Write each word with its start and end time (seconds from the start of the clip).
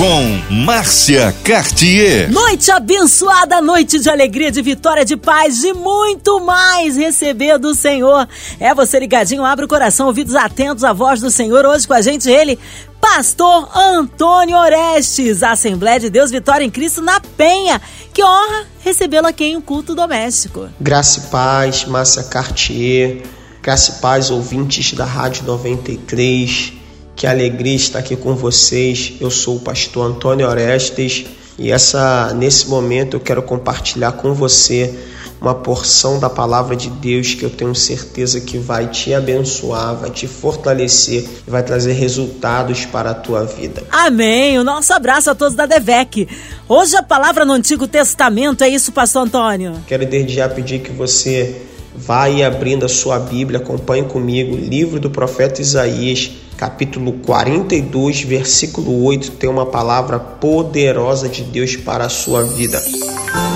Com 0.00 0.54
Márcia 0.64 1.30
Cartier. 1.44 2.32
Noite 2.32 2.70
abençoada, 2.70 3.60
noite 3.60 4.00
de 4.00 4.08
alegria, 4.08 4.50
de 4.50 4.62
vitória, 4.62 5.04
de 5.04 5.14
paz, 5.14 5.58
de 5.58 5.74
muito 5.74 6.40
mais 6.40 6.96
receber 6.96 7.58
do 7.58 7.74
Senhor. 7.74 8.26
É 8.58 8.74
você 8.74 8.98
ligadinho, 8.98 9.44
abre 9.44 9.66
o 9.66 9.68
coração, 9.68 10.06
ouvidos 10.06 10.34
atentos 10.34 10.84
à 10.84 10.94
voz 10.94 11.20
do 11.20 11.30
Senhor. 11.30 11.66
Hoje 11.66 11.86
com 11.86 11.92
a 11.92 12.00
gente 12.00 12.30
ele, 12.30 12.58
Pastor 12.98 13.68
Antônio 13.76 14.56
Orestes, 14.56 15.42
Assembleia 15.42 16.00
de 16.00 16.08
Deus 16.08 16.30
Vitória 16.30 16.64
em 16.64 16.70
Cristo 16.70 17.02
na 17.02 17.20
Penha. 17.20 17.78
Que 18.14 18.24
honra 18.24 18.68
recebê-lo 18.82 19.26
aqui 19.26 19.44
em 19.44 19.58
um 19.58 19.60
culto 19.60 19.94
doméstico. 19.94 20.70
Graça 20.80 21.18
e 21.18 21.22
paz, 21.30 21.84
Márcia 21.84 22.22
Cartier. 22.22 23.22
Graça 23.62 23.96
e 23.98 24.00
paz, 24.00 24.30
ouvintes 24.30 24.94
da 24.94 25.04
Rádio 25.04 25.44
93. 25.44 26.79
Que 27.20 27.26
alegria 27.26 27.76
estar 27.76 27.98
aqui 27.98 28.16
com 28.16 28.34
vocês. 28.34 29.12
Eu 29.20 29.30
sou 29.30 29.56
o 29.56 29.60
pastor 29.60 30.10
Antônio 30.10 30.48
Orestes 30.48 31.26
e 31.58 31.70
essa 31.70 32.32
nesse 32.32 32.66
momento 32.66 33.14
eu 33.14 33.20
quero 33.20 33.42
compartilhar 33.42 34.12
com 34.12 34.32
você 34.32 34.98
uma 35.38 35.54
porção 35.54 36.18
da 36.18 36.30
palavra 36.30 36.74
de 36.74 36.88
Deus 36.88 37.34
que 37.34 37.42
eu 37.42 37.50
tenho 37.50 37.74
certeza 37.74 38.40
que 38.40 38.56
vai 38.56 38.86
te 38.86 39.12
abençoar, 39.12 39.96
vai 39.96 40.08
te 40.08 40.26
fortalecer 40.26 41.28
e 41.46 41.50
vai 41.50 41.62
trazer 41.62 41.92
resultados 41.92 42.86
para 42.86 43.10
a 43.10 43.14
tua 43.14 43.44
vida. 43.44 43.84
Amém. 43.92 44.58
O 44.58 44.64
nosso 44.64 44.90
abraço 44.94 45.28
a 45.28 45.34
todos 45.34 45.54
da 45.54 45.66
Devec. 45.66 46.26
Hoje 46.66 46.96
a 46.96 47.02
palavra 47.02 47.44
no 47.44 47.52
Antigo 47.52 47.86
Testamento 47.86 48.64
é 48.64 48.68
isso, 48.70 48.92
pastor 48.92 49.26
Antônio. 49.26 49.74
Quero 49.86 50.06
desde 50.06 50.36
já 50.36 50.48
pedir 50.48 50.78
que 50.78 50.90
você 50.90 51.66
Vai 51.94 52.42
abrindo 52.44 52.86
a 52.86 52.88
sua 52.88 53.18
Bíblia, 53.18 53.58
acompanhe 53.58 54.04
comigo, 54.04 54.56
livro 54.56 55.00
do 55.00 55.10
profeta 55.10 55.60
Isaías, 55.60 56.30
capítulo 56.60 57.14
42, 57.14 58.20
versículo 58.20 59.02
8, 59.04 59.30
tem 59.30 59.48
uma 59.48 59.64
palavra 59.64 60.18
poderosa 60.20 61.26
de 61.26 61.42
Deus 61.42 61.74
para 61.74 62.04
a 62.04 62.08
sua 62.10 62.42
vida. 62.42 62.78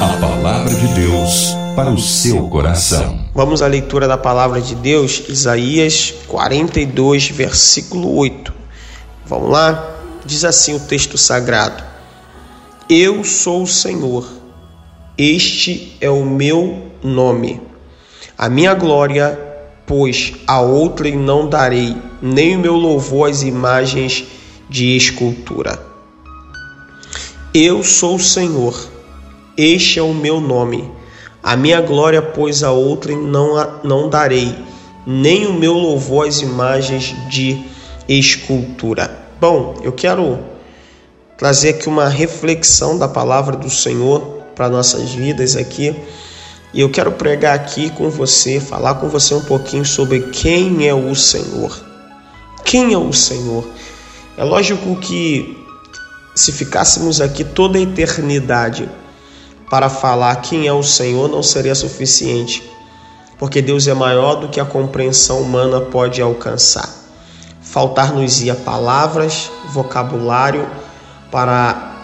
A 0.00 0.16
palavra 0.16 0.74
de 0.74 0.86
Deus 0.94 1.55
para 1.77 1.91
o 1.91 1.98
seu 1.98 2.48
coração. 2.48 3.28
Vamos 3.34 3.60
à 3.60 3.66
leitura 3.66 4.08
da 4.08 4.16
palavra 4.16 4.58
de 4.58 4.75
Deus, 4.75 5.25
Isaías 5.28 6.14
42, 6.27 7.28
versículo 7.28 8.16
8. 8.16 8.55
Vamos 9.27 9.50
lá? 9.50 9.97
Diz 10.25 10.42
assim 10.42 10.75
o 10.75 10.80
texto 10.80 11.19
sagrado: 11.19 11.84
Eu 12.88 13.22
sou 13.22 13.64
o 13.64 13.66
Senhor, 13.66 14.27
este 15.19 15.94
é 16.00 16.08
o 16.08 16.25
meu 16.25 16.91
nome 17.02 17.60
a 18.36 18.48
minha 18.48 18.75
glória, 18.75 19.38
pois 19.86 20.32
a 20.47 20.60
outrem 20.60 21.16
não 21.16 21.48
darei, 21.48 21.97
nem 22.25 22.56
o 22.56 22.58
meu 22.58 22.75
louvor 22.75 23.28
às 23.28 23.42
imagens 23.42 24.25
de 24.67 24.97
escultura. 24.97 25.78
Eu 27.53 27.84
sou 27.84 28.16
o 28.16 28.19
Senhor, 28.19 28.75
este 29.58 29.98
é 29.98 30.03
o 30.03 30.14
meu 30.14 30.41
nome. 30.41 30.91
A 31.42 31.55
minha 31.55 31.83
glória, 31.83 32.22
pois 32.22 32.62
a 32.62 32.70
outrem 32.70 33.19
não, 33.19 33.81
não 33.84 34.08
darei, 34.08 34.56
nem 35.06 35.47
o 35.47 35.53
meu 35.53 35.75
louvor 35.75 36.27
às 36.27 36.41
imagens 36.41 37.14
de 37.28 37.62
escultura. 38.08 39.28
Bom, 39.38 39.75
eu 39.83 39.92
quero 39.92 40.38
trazer 41.36 41.70
aqui 41.70 41.91
uma 41.91 42.09
reflexão 42.09 42.97
da 42.97 43.06
palavra 43.06 43.55
do 43.55 43.69
Senhor 43.69 44.20
para 44.56 44.70
nossas 44.70 45.11
vidas 45.11 45.56
aqui 45.56 45.94
e 46.72 46.81
eu 46.81 46.88
quero 46.88 47.12
pregar 47.12 47.55
aqui 47.55 47.91
com 47.91 48.09
você, 48.09 48.59
falar 48.59 48.94
com 48.94 49.11
você 49.11 49.34
um 49.34 49.44
pouquinho 49.44 49.84
sobre 49.84 50.20
quem 50.31 50.88
é 50.88 50.94
o 50.94 51.14
Senhor. 51.14 51.92
Quem 52.64 52.92
é 52.92 52.98
o 52.98 53.12
Senhor? 53.12 53.64
É 54.36 54.44
lógico 54.44 54.97
que 54.97 55.56
se 56.34 56.50
ficássemos 56.50 57.20
aqui 57.20 57.44
toda 57.44 57.78
a 57.78 57.80
eternidade 57.80 58.88
para 59.70 59.88
falar 59.88 60.36
quem 60.36 60.66
é 60.66 60.72
o 60.72 60.82
Senhor, 60.82 61.28
não 61.28 61.42
seria 61.42 61.74
suficiente, 61.74 62.62
porque 63.38 63.62
Deus 63.62 63.86
é 63.86 63.94
maior 63.94 64.36
do 64.36 64.48
que 64.48 64.60
a 64.60 64.64
compreensão 64.64 65.41
humana 65.41 65.80
pode 65.80 66.20
alcançar. 66.20 66.88
Faltar-nos-ia 67.60 68.54
palavras, 68.54 69.50
vocabulário 69.72 70.69
para 71.30 71.97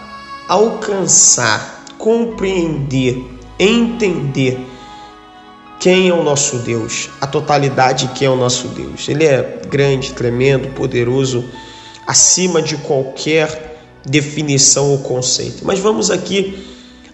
alcançar, 0.47 1.83
compreender 1.97 3.31
entender 3.61 4.70
quem 5.81 6.09
é 6.09 6.13
o 6.13 6.21
nosso 6.21 6.59
Deus, 6.59 7.09
a 7.19 7.25
totalidade 7.25 8.05
de 8.05 8.13
quem 8.13 8.27
é 8.27 8.29
o 8.29 8.35
nosso 8.35 8.67
Deus. 8.67 9.09
Ele 9.09 9.25
é 9.25 9.61
grande, 9.67 10.13
tremendo, 10.13 10.67
poderoso, 10.75 11.43
acima 12.05 12.61
de 12.61 12.77
qualquer 12.77 13.79
definição 14.05 14.91
ou 14.91 14.99
conceito. 14.99 15.65
Mas 15.65 15.79
vamos 15.79 16.11
aqui 16.11 16.67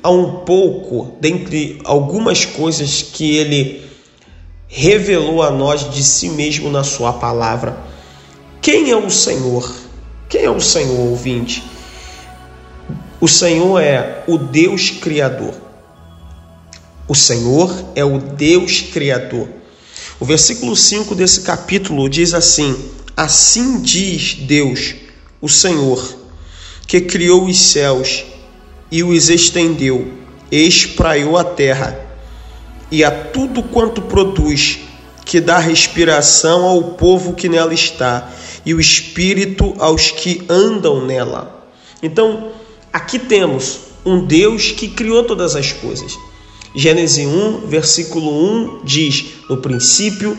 a 0.03 0.09
um 0.09 0.39
pouco 0.39 1.15
dentre 1.21 1.79
algumas 1.85 2.43
coisas 2.43 3.01
que 3.01 3.37
ele 3.37 3.85
revelou 4.67 5.41
a 5.41 5.49
nós 5.49 5.89
de 5.89 6.03
si 6.03 6.27
mesmo 6.27 6.69
na 6.69 6.83
sua 6.83 7.13
palavra. 7.13 7.77
Quem 8.61 8.91
é 8.91 8.97
o 8.97 9.09
Senhor? 9.09 9.73
Quem 10.27 10.43
é 10.43 10.51
o 10.51 10.59
Senhor, 10.59 11.07
ouvinte? 11.07 11.63
O 13.21 13.29
Senhor 13.29 13.79
é 13.79 14.25
o 14.27 14.37
Deus 14.37 14.89
Criador. 14.89 15.66
O 17.07 17.15
Senhor 17.15 17.73
é 17.95 18.03
o 18.03 18.19
Deus 18.19 18.81
Criador. 18.81 19.47
O 20.19 20.25
versículo 20.25 20.75
5 20.75 21.15
desse 21.15 21.41
capítulo 21.41 22.09
diz 22.09 22.33
assim: 22.33 22.75
Assim 23.15 23.81
diz 23.81 24.33
Deus, 24.33 24.95
o 25.39 25.47
Senhor, 25.47 26.17
que 26.85 26.99
criou 26.99 27.45
os 27.45 27.57
céus 27.57 28.25
e 28.91 29.03
os 29.03 29.29
estendeu, 29.29 30.11
espraiou 30.51 31.37
a 31.37 31.43
terra 31.43 31.97
e 32.91 33.03
a 33.03 33.11
tudo 33.11 33.63
quanto 33.63 34.01
produz, 34.01 34.79
que 35.23 35.39
dá 35.39 35.59
respiração 35.59 36.65
ao 36.65 36.83
povo 36.93 37.33
que 37.33 37.47
nela 37.47 37.73
está 37.73 38.29
e 38.65 38.73
o 38.73 38.79
espírito 38.79 39.75
aos 39.79 40.11
que 40.11 40.43
andam 40.49 41.05
nela. 41.05 41.67
Então, 42.03 42.51
aqui 42.91 43.17
temos 43.17 43.79
um 44.05 44.25
Deus 44.25 44.71
que 44.71 44.87
criou 44.87 45.23
todas 45.23 45.55
as 45.55 45.71
coisas. 45.71 46.17
Gênesis 46.77 47.25
1, 47.25 47.65
versículo 47.65 48.29
1 48.29 48.81
diz: 48.83 49.25
No 49.49 49.57
princípio 49.57 50.37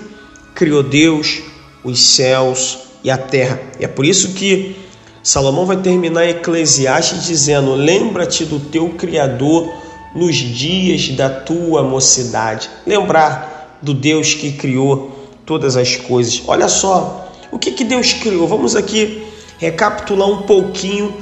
criou 0.55 0.85
Deus 0.85 1.41
os 1.83 1.99
céus 2.15 2.79
e 3.03 3.11
a 3.11 3.19
terra. 3.19 3.61
E 3.81 3.85
é 3.85 3.89
por 3.89 4.05
isso 4.05 4.35
que 4.35 4.77
Salomão 5.21 5.67
vai 5.67 5.79
terminar 5.79 6.29
Eclesiastes 6.29 7.25
dizendo: 7.25 7.75
Lembra-te 7.75 8.45
do 8.45 8.61
teu 8.61 8.91
Criador 8.91 9.69
nos 10.15 10.37
dias 10.37 11.09
da 11.09 11.29
tua 11.29 11.83
mocidade. 11.83 12.71
Lembrar 12.87 13.81
do 13.83 13.93
Deus 13.93 14.33
que 14.33 14.53
criou 14.53 15.11
todas 15.45 15.77
as 15.77 15.97
coisas. 15.97 16.41
Olha 16.47 16.69
só, 16.69 17.33
o 17.51 17.59
que, 17.59 17.73
que 17.73 17.83
Deus 17.83 18.13
criou? 18.13 18.47
Vamos 18.47 18.77
aqui 18.77 19.25
recapitular 19.59 20.29
um 20.29 20.43
pouquinho 20.43 21.13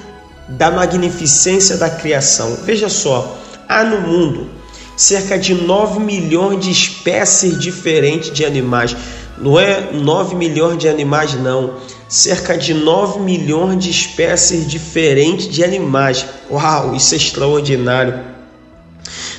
da 0.46 0.70
magnificência 0.70 1.78
da 1.78 1.88
criação. 1.88 2.54
Veja 2.64 2.90
só, 2.90 3.38
há 3.66 3.82
no 3.82 4.02
mundo 4.02 4.55
cerca 4.96 5.38
de 5.38 5.54
9 5.54 6.00
milhões 6.00 6.64
de 6.64 6.70
espécies 6.70 7.58
diferentes 7.58 8.32
de 8.32 8.44
animais. 8.44 8.96
Não 9.38 9.60
é 9.60 9.92
9 9.92 10.34
milhões 10.34 10.78
de 10.78 10.88
animais, 10.88 11.34
não. 11.34 11.74
Cerca 12.08 12.56
de 12.56 12.72
9 12.72 13.20
milhões 13.20 13.84
de 13.84 13.90
espécies 13.90 14.66
diferentes 14.66 15.48
de 15.48 15.62
animais. 15.62 16.24
Uau, 16.50 16.94
isso 16.94 17.14
é 17.14 17.18
extraordinário. 17.18 18.36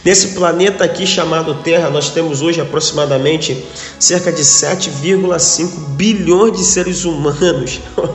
Nesse 0.05 0.29
planeta 0.29 0.83
aqui 0.83 1.05
chamado 1.05 1.55
Terra, 1.55 1.89
nós 1.89 2.11
temos 2.11 2.41
hoje 2.41 2.61
aproximadamente 2.61 3.65
cerca 3.99 4.31
de 4.31 4.41
7,5 4.41 5.95
bilhões 5.95 6.57
de 6.57 6.63
seres 6.63 7.03
humanos. 7.03 7.81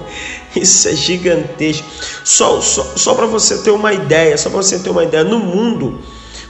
Isso 0.54 0.88
é 0.88 0.94
gigantesco. 0.94 1.86
Só, 2.24 2.60
só, 2.60 2.92
só 2.94 3.14
para 3.14 3.26
você 3.26 3.58
ter 3.58 3.70
uma 3.70 3.92
ideia, 3.92 4.36
só 4.36 4.50
para 4.50 4.62
você 4.62 4.78
ter 4.78 4.90
uma 4.90 5.02
ideia, 5.02 5.24
no 5.24 5.38
mundo 5.38 5.98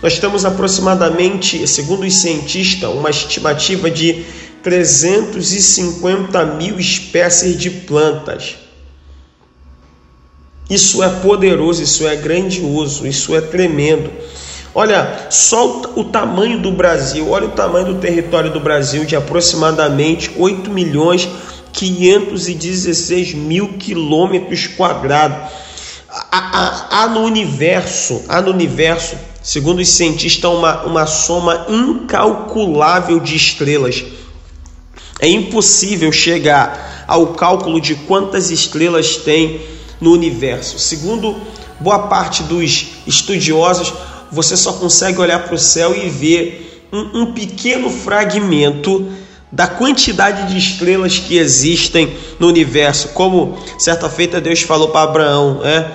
nós 0.03 0.19
temos 0.19 0.45
aproximadamente, 0.45 1.65
segundo 1.69 2.05
os 2.05 2.15
cientistas, 2.15 2.91
uma 2.91 3.09
estimativa 3.09 3.89
de 3.89 4.25
350 4.61 6.45
mil 6.45 6.79
espécies 6.79 7.57
de 7.57 7.71
plantas. 7.71 8.57
Isso 10.69 11.03
é 11.05 11.09
poderoso, 11.09 11.83
isso 11.83 12.07
é 12.07 12.17
grandioso, 12.17 13.07
isso 13.07 13.37
é 13.37 13.41
tremendo. 13.41 14.11
Olha 14.75 15.29
só 15.31 15.83
o 15.95 16.05
tamanho 16.05 16.59
do 16.61 16.73
Brasil, 16.73 17.31
olha 17.31 17.47
o 17.47 17.53
tamanho 17.53 17.87
do 17.87 18.01
território 18.01 18.51
do 18.51 18.59
Brasil 18.59 19.05
de 19.05 19.15
aproximadamente 19.15 20.33
8 20.37 20.69
milhões 20.71 21.29
516 21.73 23.35
mil 23.35 23.75
quilômetros 23.75 24.67
quadrados. 24.67 25.53
Há, 26.09 26.27
há, 26.31 27.03
há 27.03 27.09
no 27.09 27.21
universo, 27.21 28.23
há 28.29 28.41
no 28.41 28.51
universo 28.51 29.17
segundo 29.43 29.81
os 29.81 29.89
cientistas, 29.89 30.51
uma, 30.51 30.83
uma 30.85 31.07
soma 31.07 31.67
incalculável 31.69 33.19
de 33.19 33.35
estrelas. 33.37 34.05
É 35.19 35.29
impossível 35.29 36.11
chegar 36.13 37.05
ao 37.07 37.29
cálculo 37.29 37.81
de 37.81 37.95
quantas 37.95 38.51
estrelas 38.51 39.17
tem 39.17 39.61
no 40.01 40.13
universo. 40.13 40.79
Segundo 40.79 41.37
boa 41.79 42.09
parte 42.09 42.43
dos 42.43 42.89
estudiosos, 43.07 43.93
você 44.31 44.57
só 44.57 44.73
consegue 44.73 45.21
olhar 45.21 45.41
para 45.45 45.55
o 45.55 45.59
céu 45.59 45.95
e 45.95 46.09
ver 46.09 46.89
um, 46.93 47.23
um 47.23 47.33
pequeno 47.33 47.91
fragmento 47.91 49.11
da 49.51 49.67
quantidade 49.67 50.51
de 50.51 50.59
estrelas 50.59 51.19
que 51.19 51.37
existem 51.37 52.17
no 52.39 52.49
universo. 52.49 53.09
Como 53.09 53.59
certa 53.79 54.09
feita 54.09 54.41
Deus 54.41 54.63
falou 54.63 54.89
para 54.89 55.03
Abraão, 55.03 55.61
é, 55.63 55.91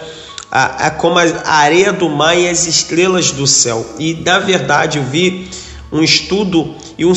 a, 0.66 0.90
como 0.92 1.20
a 1.20 1.52
areia 1.52 1.94
do 1.94 2.10
mar 2.10 2.38
e 2.38 2.50
as 2.50 2.66
estrelas 2.66 3.32
do 3.32 3.46
céu. 3.46 3.86
E 4.00 4.14
na 4.14 4.40
verdade 4.40 4.98
eu 4.98 5.04
vi 5.04 5.50
um 5.92 6.02
estudo 6.02 6.76
e 6.98 7.06
um, 7.06 7.14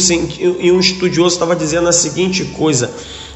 e 0.60 0.70
um 0.70 0.78
estudioso 0.78 1.34
estava 1.34 1.56
dizendo 1.56 1.88
a 1.88 1.92
seguinte 1.92 2.44
coisa: 2.56 2.90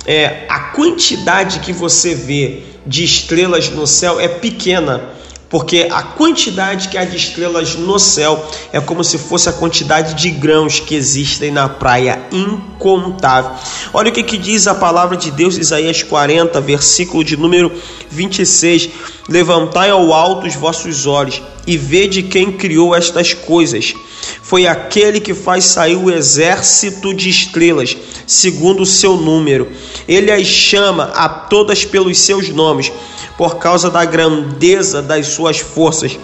é, 0.06 0.44
a 0.48 0.60
quantidade 0.60 1.60
que 1.60 1.72
você 1.72 2.14
vê 2.14 2.62
de 2.86 3.02
estrelas 3.02 3.70
no 3.70 3.86
céu 3.86 4.20
é 4.20 4.28
pequena 4.28 5.14
porque 5.54 5.86
a 5.88 6.02
quantidade 6.02 6.88
que 6.88 6.98
há 6.98 7.04
de 7.04 7.16
estrelas 7.16 7.76
no 7.76 7.96
céu 7.96 8.44
é 8.72 8.80
como 8.80 9.04
se 9.04 9.16
fosse 9.16 9.48
a 9.48 9.52
quantidade 9.52 10.14
de 10.14 10.28
grãos 10.28 10.80
que 10.80 10.96
existem 10.96 11.52
na 11.52 11.68
praia, 11.68 12.26
incontável. 12.32 13.52
Olha 13.92 14.10
o 14.10 14.12
que, 14.12 14.24
que 14.24 14.36
diz 14.36 14.66
a 14.66 14.74
palavra 14.74 15.16
de 15.16 15.30
Deus, 15.30 15.56
Isaías 15.56 16.02
40, 16.02 16.60
versículo 16.60 17.22
de 17.22 17.36
número 17.36 17.70
26: 18.10 18.90
Levantai 19.28 19.88
ao 19.88 20.12
alto 20.12 20.46
os 20.46 20.54
vossos 20.54 21.06
olhos 21.06 21.42
e 21.66 21.76
vede 21.78 22.22
quem 22.22 22.52
criou 22.52 22.94
estas 22.94 23.32
coisas. 23.32 23.94
Foi 24.42 24.66
aquele 24.66 25.20
que 25.20 25.32
faz 25.32 25.64
sair 25.64 25.96
o 25.96 26.10
exército 26.10 27.14
de 27.14 27.30
estrelas, 27.30 27.96
segundo 28.26 28.82
o 28.82 28.86
seu 28.86 29.16
número. 29.16 29.68
Ele 30.06 30.30
as 30.30 30.46
chama 30.46 31.04
a 31.14 31.28
todas 31.28 31.84
pelos 31.84 32.18
seus 32.18 32.50
nomes 32.50 32.92
por 33.36 33.56
causa 33.56 33.90
da 33.90 34.04
grandeza 34.04 35.02
das 35.02 35.28
suas 35.28 35.58
forças, 35.58 36.18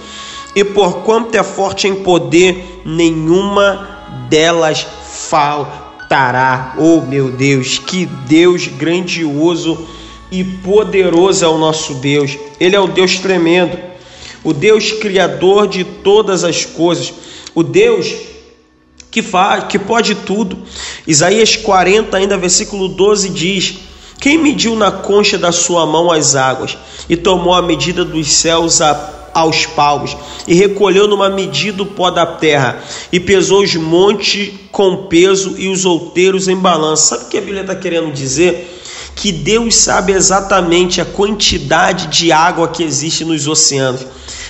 e 0.55 0.63
por 0.65 0.99
quanto 0.99 1.35
é 1.35 1.43
forte 1.43 1.89
em 1.89 1.95
poder, 1.97 2.83
nenhuma 2.85 3.89
delas 4.29 4.87
faltará. 5.29 6.75
Oh 6.79 7.01
meu 7.01 7.31
Deus, 7.31 7.79
que 7.79 8.07
Deus 8.07 8.67
grandioso 8.67 9.87
e 10.31 10.45
poderoso 10.45 11.45
é 11.45 11.49
o 11.49 11.59
nosso 11.59 11.95
Deus. 11.95 12.39
Ele 12.59 12.77
é 12.77 12.81
o 12.81 12.89
Deus 12.89 13.19
tremendo, 13.19 13.79
o 14.45 14.53
Deus 14.53 14.93
criador 14.93 15.67
de 15.67 15.85
todas 15.85 16.45
as 16.45 16.65
coisas, 16.65 17.13
o 17.55 17.63
Deus 17.63 18.15
que 19.11 19.23
faz, 19.23 19.65
que 19.65 19.79
pode 19.79 20.15
tudo. 20.15 20.59
Isaías 21.07 21.57
40, 21.57 22.17
ainda 22.17 22.37
versículo 22.37 22.89
12 22.89 23.29
diz: 23.31 23.79
quem 24.21 24.37
mediu 24.37 24.77
na 24.77 24.91
concha 24.91 25.39
da 25.39 25.51
sua 25.51 25.87
mão 25.87 26.11
as 26.11 26.37
águas 26.37 26.77
e 27.09 27.17
tomou 27.17 27.55
a 27.55 27.63
medida 27.63 28.05
dos 28.05 28.31
céus 28.31 28.83
a, 28.83 29.31
aos 29.33 29.65
palmos 29.65 30.15
e 30.47 30.55
recolheu 30.55 31.09
numa 31.09 31.31
medida 31.31 31.83
o 31.83 31.87
pó 31.87 32.11
da 32.11 32.27
terra 32.27 32.83
e 33.11 33.19
pesou 33.19 33.63
os 33.63 33.75
montes 33.77 34.53
com 34.71 35.07
peso 35.07 35.55
e 35.57 35.69
os 35.69 35.87
outeiros 35.87 36.49
em 36.49 36.57
balança? 36.57 37.17
Sabe 37.17 37.25
o 37.25 37.29
que 37.29 37.39
a 37.39 37.41
Bíblia 37.41 37.63
está 37.63 37.75
querendo 37.75 38.13
dizer? 38.13 38.80
Que 39.21 39.31
Deus 39.31 39.77
sabe 39.77 40.15
exatamente 40.15 40.99
a 40.99 41.05
quantidade 41.05 42.07
de 42.07 42.33
água 42.33 42.69
que 42.69 42.83
existe 42.83 43.23
nos 43.23 43.47
oceanos. 43.47 44.07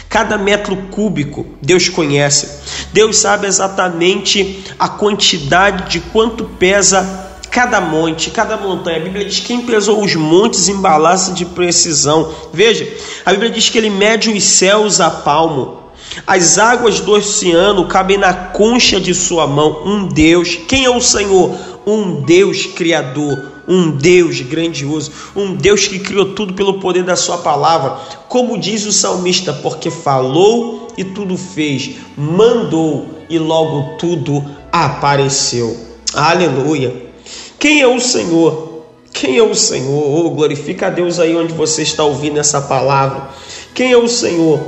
Cada 0.08 0.38
metro 0.38 0.76
cúbico 0.93 1.44
Deus 1.61 1.88
conhece. 1.88 2.49
Deus 2.93 3.17
sabe 3.17 3.49
exatamente 3.49 4.62
a 4.78 4.88
quantidade 4.88 5.90
de 5.90 5.99
quanto 5.99 6.44
pesa 6.44 7.05
cada 7.50 7.81
monte, 7.81 8.31
cada 8.31 8.56
montanha. 8.56 8.99
A 8.99 9.02
Bíblia 9.02 9.25
diz 9.25 9.40
que 9.40 9.46
quem 9.46 9.62
pesou 9.62 10.05
os 10.05 10.14
montes 10.14 10.69
em 10.69 10.76
balança 10.76 11.32
de 11.32 11.44
precisão. 11.44 12.32
Veja, 12.52 12.88
a 13.26 13.32
Bíblia 13.32 13.50
diz 13.50 13.69
que 13.69 13.76
ele 13.76 13.90
mede 13.90 14.31
os 14.31 14.44
céus 14.44 15.00
a 15.00 15.11
palmo. 15.11 15.81
As 16.25 16.58
águas 16.58 17.00
do 17.00 17.11
oceano 17.11 17.88
cabem 17.88 18.19
na 18.19 18.32
concha 18.32 19.00
de 19.00 19.16
sua 19.16 19.49
mão. 19.49 19.82
Um 19.84 20.06
Deus. 20.06 20.56
Quem 20.69 20.84
é 20.84 20.90
o 20.90 21.00
Senhor? 21.00 21.56
Um 21.84 22.20
Deus 22.23 22.66
criador, 22.66 23.60
um 23.70 23.93
Deus 23.93 24.40
grandioso, 24.40 25.12
um 25.37 25.55
Deus 25.55 25.87
que 25.87 26.00
criou 26.00 26.34
tudo 26.34 26.55
pelo 26.55 26.81
poder 26.81 27.05
da 27.05 27.14
sua 27.14 27.38
palavra. 27.38 27.96
Como 28.28 28.58
diz 28.58 28.84
o 28.84 28.93
salmista, 28.93 29.52
porque 29.52 29.93
falou 29.93 30.88
e 30.99 31.05
tudo 31.05 31.37
fez, 31.37 31.93
mandou 32.17 33.06
e 33.31 33.38
logo 33.38 33.96
tudo 33.96 34.44
apareceu. 34.72 35.76
Aleluia. 36.12 37.11
Quem 37.61 37.81
é 37.81 37.87
o 37.87 38.00
Senhor? 38.00 38.82
Quem 39.12 39.38
é 39.38 39.43
o 39.43 39.55
Senhor? 39.55 40.26
Oh, 40.26 40.31
glorifica 40.31 40.88
a 40.88 40.90
Deus 40.90 41.20
aí 41.20 41.37
onde 41.37 41.52
você 41.52 41.82
está 41.82 42.02
ouvindo 42.02 42.40
essa 42.40 42.61
palavra. 42.61 43.28
Quem 43.73 43.93
é 43.93 43.96
o 43.96 44.08
Senhor? 44.08 44.61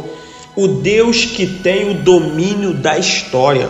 O 0.54 0.68
Deus 0.68 1.24
que 1.24 1.46
tem 1.46 1.90
o 1.90 1.94
domínio 1.94 2.72
da 2.72 2.96
história. 2.96 3.68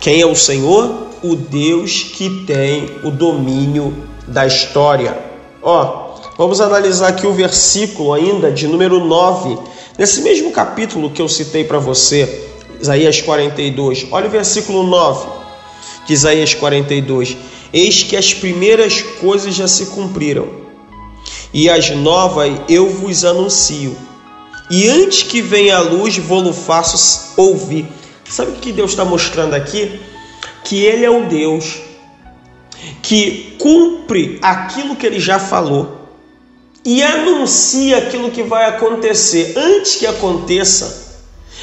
Quem 0.00 0.22
é 0.22 0.26
o 0.26 0.34
Senhor? 0.34 1.11
O 1.22 1.36
Deus 1.36 2.02
que 2.02 2.44
tem 2.46 2.90
o 3.04 3.10
domínio 3.10 3.96
da 4.26 4.46
história. 4.46 5.16
Ó, 5.62 6.16
vamos 6.36 6.60
analisar 6.60 7.08
aqui 7.08 7.26
o 7.26 7.32
versículo 7.32 8.12
ainda 8.12 8.50
de 8.50 8.66
número 8.66 9.04
9. 9.04 9.56
Nesse 9.96 10.22
mesmo 10.22 10.50
capítulo 10.50 11.10
que 11.10 11.22
eu 11.22 11.28
citei 11.28 11.62
para 11.62 11.78
você, 11.78 12.48
Isaías 12.80 13.20
42. 13.20 14.08
Olha 14.10 14.26
o 14.26 14.30
versículo 14.30 14.82
9 14.82 15.28
de 16.06 16.12
Isaías 16.12 16.54
42: 16.54 17.36
Eis 17.72 18.02
que 18.02 18.16
as 18.16 18.34
primeiras 18.34 19.02
coisas 19.20 19.54
já 19.54 19.68
se 19.68 19.86
cumpriram, 19.86 20.48
e 21.54 21.70
as 21.70 21.90
novas 21.90 22.50
eu 22.68 22.88
vos 22.88 23.24
anuncio. 23.24 23.96
E 24.68 24.88
antes 24.88 25.22
que 25.22 25.40
venha 25.40 25.76
a 25.76 25.80
luz, 25.80 26.16
vou-lo 26.16 26.52
faço 26.52 27.34
ouvir. 27.36 27.86
Sabe 28.28 28.52
o 28.52 28.54
que 28.54 28.72
Deus 28.72 28.90
está 28.90 29.04
mostrando 29.04 29.54
aqui? 29.54 30.00
Que 30.64 30.84
Ele 30.84 31.04
é 31.04 31.10
o 31.10 31.26
Deus 31.26 31.80
que 33.00 33.56
cumpre 33.58 34.38
aquilo 34.42 34.96
que 34.96 35.06
Ele 35.06 35.20
já 35.20 35.38
falou 35.38 36.00
e 36.84 37.02
anuncia 37.02 37.98
aquilo 37.98 38.30
que 38.30 38.42
vai 38.42 38.66
acontecer 38.66 39.54
antes 39.56 39.96
que 39.96 40.06
aconteça 40.06 41.02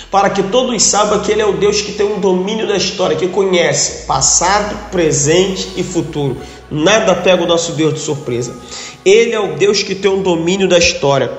para 0.10 0.30
que 0.30 0.44
todos 0.44 0.82
saibam 0.82 1.20
que 1.20 1.32
Ele 1.32 1.42
é 1.42 1.46
o 1.46 1.54
Deus 1.54 1.82
que 1.82 1.92
tem 1.92 2.06
um 2.06 2.20
domínio 2.20 2.68
da 2.68 2.78
história, 2.78 3.16
que 3.16 3.28
conhece 3.28 4.06
passado, 4.06 4.90
presente 4.92 5.74
e 5.76 5.84
futuro. 5.84 6.38
Nada 6.72 7.16
pega 7.16 7.44
o 7.44 7.48
nosso 7.48 7.74
Deus 7.74 7.96
de 7.96 8.00
surpresa. 8.00 8.56
Ele 9.04 9.34
é 9.34 9.40
o 9.40 9.56
Deus 9.56 9.84
que 9.84 9.94
tem 9.94 10.10
um 10.10 10.22
domínio 10.22 10.68
da 10.68 10.78
história. 10.78 11.32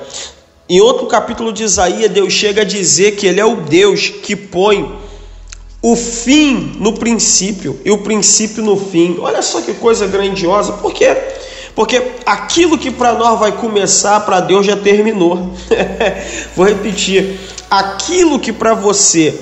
Em 0.68 0.80
outro 0.80 1.06
capítulo 1.06 1.52
de 1.52 1.64
Isaías, 1.64 2.11
Deus 2.11 2.32
chega 2.32 2.62
a 2.62 2.64
dizer 2.64 3.16
que 3.16 3.26
Ele 3.26 3.40
é 3.40 3.44
o 3.44 3.56
Deus 3.56 4.08
que 4.08 4.37
põe 4.37 5.00
o 5.82 5.96
fim 5.96 6.75
no 6.78 6.92
princípio 6.92 7.80
e 7.84 7.90
o 7.90 7.99
princípio 7.99 8.62
no 8.62 8.76
fim. 8.76 9.16
Olha 9.20 9.40
só 9.42 9.60
que 9.60 9.75
coisa 9.75 10.06
grandiosa. 10.06 10.75
Por 10.75 10.92
quê? 10.92 11.16
Porque 11.75 12.02
aquilo 12.26 12.76
que 12.76 12.90
para 12.90 13.14
nós 13.14 13.38
vai 13.38 13.52
começar, 13.52 14.20
para 14.20 14.40
Deus 14.40 14.66
já 14.66 14.76
terminou. 14.76 15.54
Vou 16.54 16.66
repetir 16.66 17.38
aquilo 17.70 18.38
que 18.38 18.52
para 18.52 18.75
você 18.75 19.38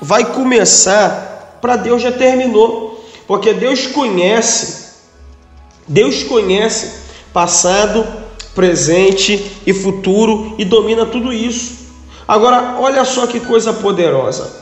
vai 0.00 0.32
começar, 0.32 1.58
para 1.60 1.76
Deus 1.76 2.02
já 2.02 2.10
terminou, 2.10 3.04
porque 3.26 3.52
Deus 3.52 3.86
conhece, 3.86 4.92
Deus 5.86 6.22
conhece 6.22 7.02
passado, 7.32 8.06
presente 8.54 9.60
e 9.66 9.72
futuro 9.72 10.54
e 10.58 10.64
domina 10.64 11.06
tudo 11.06 11.32
isso. 11.32 11.82
Agora, 12.26 12.76
olha 12.80 13.04
só 13.04 13.26
que 13.26 13.40
coisa 13.40 13.72
poderosa. 13.72 14.61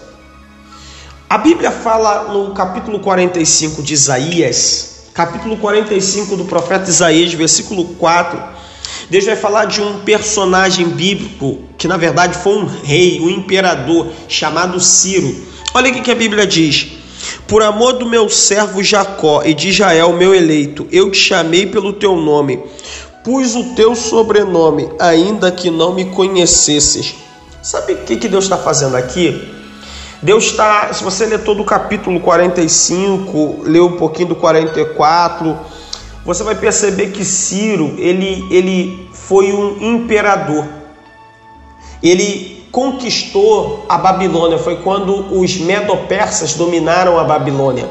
A 1.31 1.39
Bíblia 1.39 1.71
fala 1.71 2.25
no 2.33 2.53
capítulo 2.55 2.99
45 2.99 3.85
de 3.85 3.95
Isaías, 3.95 5.03
capítulo 5.15 5.57
45 5.59 6.37
do 6.37 6.45
profeta 6.45 6.91
Isaías, 6.91 7.33
versículo 7.33 7.85
4 7.85 8.43
Deus 9.09 9.27
vai 9.27 9.37
falar 9.37 9.67
de 9.67 9.81
um 9.81 10.01
personagem 10.01 10.89
bíblico 10.89 11.61
que 11.79 11.87
na 11.87 11.97
verdade 11.97 12.37
foi 12.37 12.55
um 12.55 12.67
rei, 12.67 13.21
um 13.21 13.31
imperador 13.31 14.09
chamado 14.27 14.81
Ciro. 14.81 15.33
Olha 15.73 15.93
o 15.93 16.03
que 16.03 16.11
a 16.11 16.17
Bíblia 16.17 16.45
diz: 16.49 16.89
Por 17.47 17.63
amor 17.63 17.93
do 17.93 18.07
meu 18.07 18.29
servo 18.29 18.83
Jacó 18.83 19.45
e 19.45 19.55
de 19.55 19.69
Israel, 19.69 20.13
meu 20.15 20.35
eleito, 20.35 20.89
eu 20.91 21.13
te 21.13 21.19
chamei 21.19 21.65
pelo 21.65 21.93
teu 21.93 22.17
nome, 22.17 22.61
pus 23.23 23.55
o 23.55 23.73
teu 23.77 23.95
sobrenome, 23.95 24.91
ainda 24.99 25.53
que 25.53 25.71
não 25.71 25.95
me 25.95 26.07
conhecesses. 26.07 27.15
Sabe 27.63 27.93
o 27.93 27.99
que 27.99 28.27
Deus 28.27 28.47
está 28.47 28.57
fazendo 28.57 28.97
aqui? 28.97 29.60
Deus 30.23 30.45
está, 30.45 30.93
se 30.93 31.03
você 31.03 31.25
ler 31.25 31.45
todo 31.45 31.63
o 31.63 31.65
capítulo 31.65 32.21
45, 32.21 33.61
lê 33.65 33.81
um 33.81 33.93
pouquinho 33.93 34.29
do 34.29 34.37
44, 34.37 35.59
você 36.25 36.43
vai 36.43 36.55
perceber 36.55 37.11
que 37.11 37.25
Ciro 37.25 37.95
ele, 37.97 38.47
ele 38.51 39.09
foi 39.15 39.51
um 39.51 39.79
imperador. 39.81 40.67
Ele 42.03 42.67
conquistou 42.71 43.87
a 43.89 43.97
Babilônia, 43.97 44.59
foi 44.59 44.77
quando 44.77 45.39
os 45.41 45.57
medo-persas 45.57 46.53
dominaram 46.53 47.19
a 47.19 47.25
Babilônia. 47.25 47.89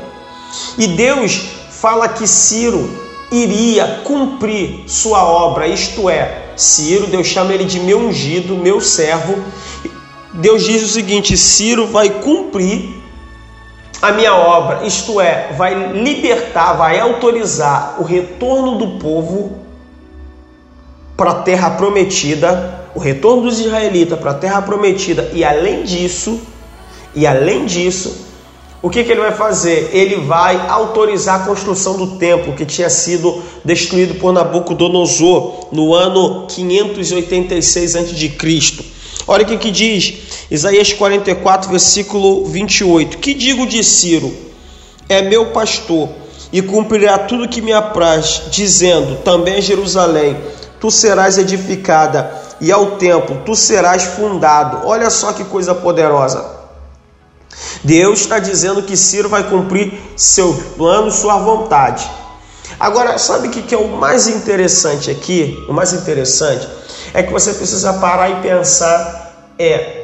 E 0.77 0.86
Deus 0.86 1.45
fala 1.71 2.09
que 2.09 2.27
Ciro 2.27 2.89
iria 3.31 4.01
cumprir 4.03 4.83
sua 4.88 5.24
obra, 5.24 5.67
isto 5.67 6.09
é, 6.09 6.50
Ciro, 6.55 7.07
Deus 7.07 7.27
chama 7.27 7.53
ele 7.53 7.63
de 7.63 7.79
meu 7.79 8.00
ungido, 8.00 8.55
meu 8.55 8.81
servo. 8.81 9.36
Deus 10.39 10.63
diz 10.63 10.84
o 10.84 10.88
seguinte: 10.88 11.38
Ciro 11.38 11.88
vai 11.88 12.10
cumprir 12.10 12.98
a 14.01 14.12
minha 14.13 14.34
obra, 14.34 14.86
isto 14.86 15.19
é, 15.19 15.53
vai 15.58 15.91
libertar, 15.91 16.74
vai 16.74 17.00
autorizar 17.00 17.98
o 18.00 18.03
retorno 18.03 18.77
do 18.77 19.00
povo 19.00 19.58
para 21.17 21.31
a 21.31 21.36
terra 21.41 21.72
prometida, 21.72 22.86
o 22.96 23.00
retorno 23.00 23.43
dos 23.43 23.60
israelitas 23.60 24.17
para 24.17 24.31
a 24.31 24.36
terra 24.36 24.62
prometida, 24.62 25.29
e 25.34 25.43
além 25.43 25.84
disso, 25.84 26.39
e 27.13 27.27
além 27.27 27.65
disso, 27.65 28.29
o 28.81 28.89
que, 28.89 29.03
que, 29.03 29.12
ele 29.12 29.19
vai 29.19 29.34
fazer? 29.34 29.89
Ele 29.91 30.15
vai 30.15 30.55
autorizar 30.69 31.41
a 31.41 31.46
construção 31.46 31.98
do 31.98 32.15
templo 32.17 32.53
que 32.53 32.65
tinha 32.65 32.89
sido 32.89 33.43
destruído 33.65 34.15
por 34.15 34.31
Nabucodonosor 34.31 35.67
no 35.74 35.93
ano 35.93 36.48
586 36.48 37.96
a.C. 37.98 38.99
Olha 39.27 39.43
o 39.43 39.47
que, 39.47 39.57
que 39.57 39.71
diz 39.71 40.47
Isaías 40.49 40.93
44, 40.93 41.69
versículo 41.69 42.45
28. 42.45 43.17
Que 43.17 43.33
digo 43.33 43.67
de 43.67 43.83
Ciro? 43.83 44.33
É 45.07 45.21
meu 45.21 45.47
pastor 45.47 46.09
e 46.51 46.61
cumprirá 46.61 47.17
tudo 47.17 47.47
que 47.47 47.61
me 47.61 47.71
apraz, 47.71 48.43
dizendo 48.49 49.17
também 49.23 49.61
Jerusalém: 49.61 50.38
Tu 50.79 50.89
serás 50.89 51.38
edificada, 51.38 52.31
e 52.61 52.71
ao 52.71 52.91
templo 52.91 53.41
tu 53.45 53.55
serás 53.55 54.03
fundado. 54.03 54.88
Olha 54.88 55.09
só 55.09 55.33
que 55.33 55.43
coisa 55.43 55.75
poderosa. 55.75 56.57
Deus 57.83 58.21
está 58.21 58.39
dizendo 58.39 58.83
que 58.83 58.97
Ciro 58.97 59.29
vai 59.29 59.43
cumprir 59.43 59.93
seu 60.15 60.53
plano, 60.77 61.11
sua 61.11 61.38
vontade. 61.38 62.09
Agora, 62.79 63.17
sabe 63.17 63.47
o 63.47 63.51
que 63.51 63.73
é 63.73 63.77
o 63.77 63.88
mais 63.88 64.27
interessante 64.27 65.11
aqui? 65.11 65.57
O 65.67 65.73
mais 65.73 65.91
interessante 65.93 66.67
é 67.13 67.24
que 67.24 67.32
você 67.32 67.54
precisa 67.54 67.94
parar 67.94 68.30
e 68.30 68.42
pensar: 68.42 69.54
é 69.58 70.00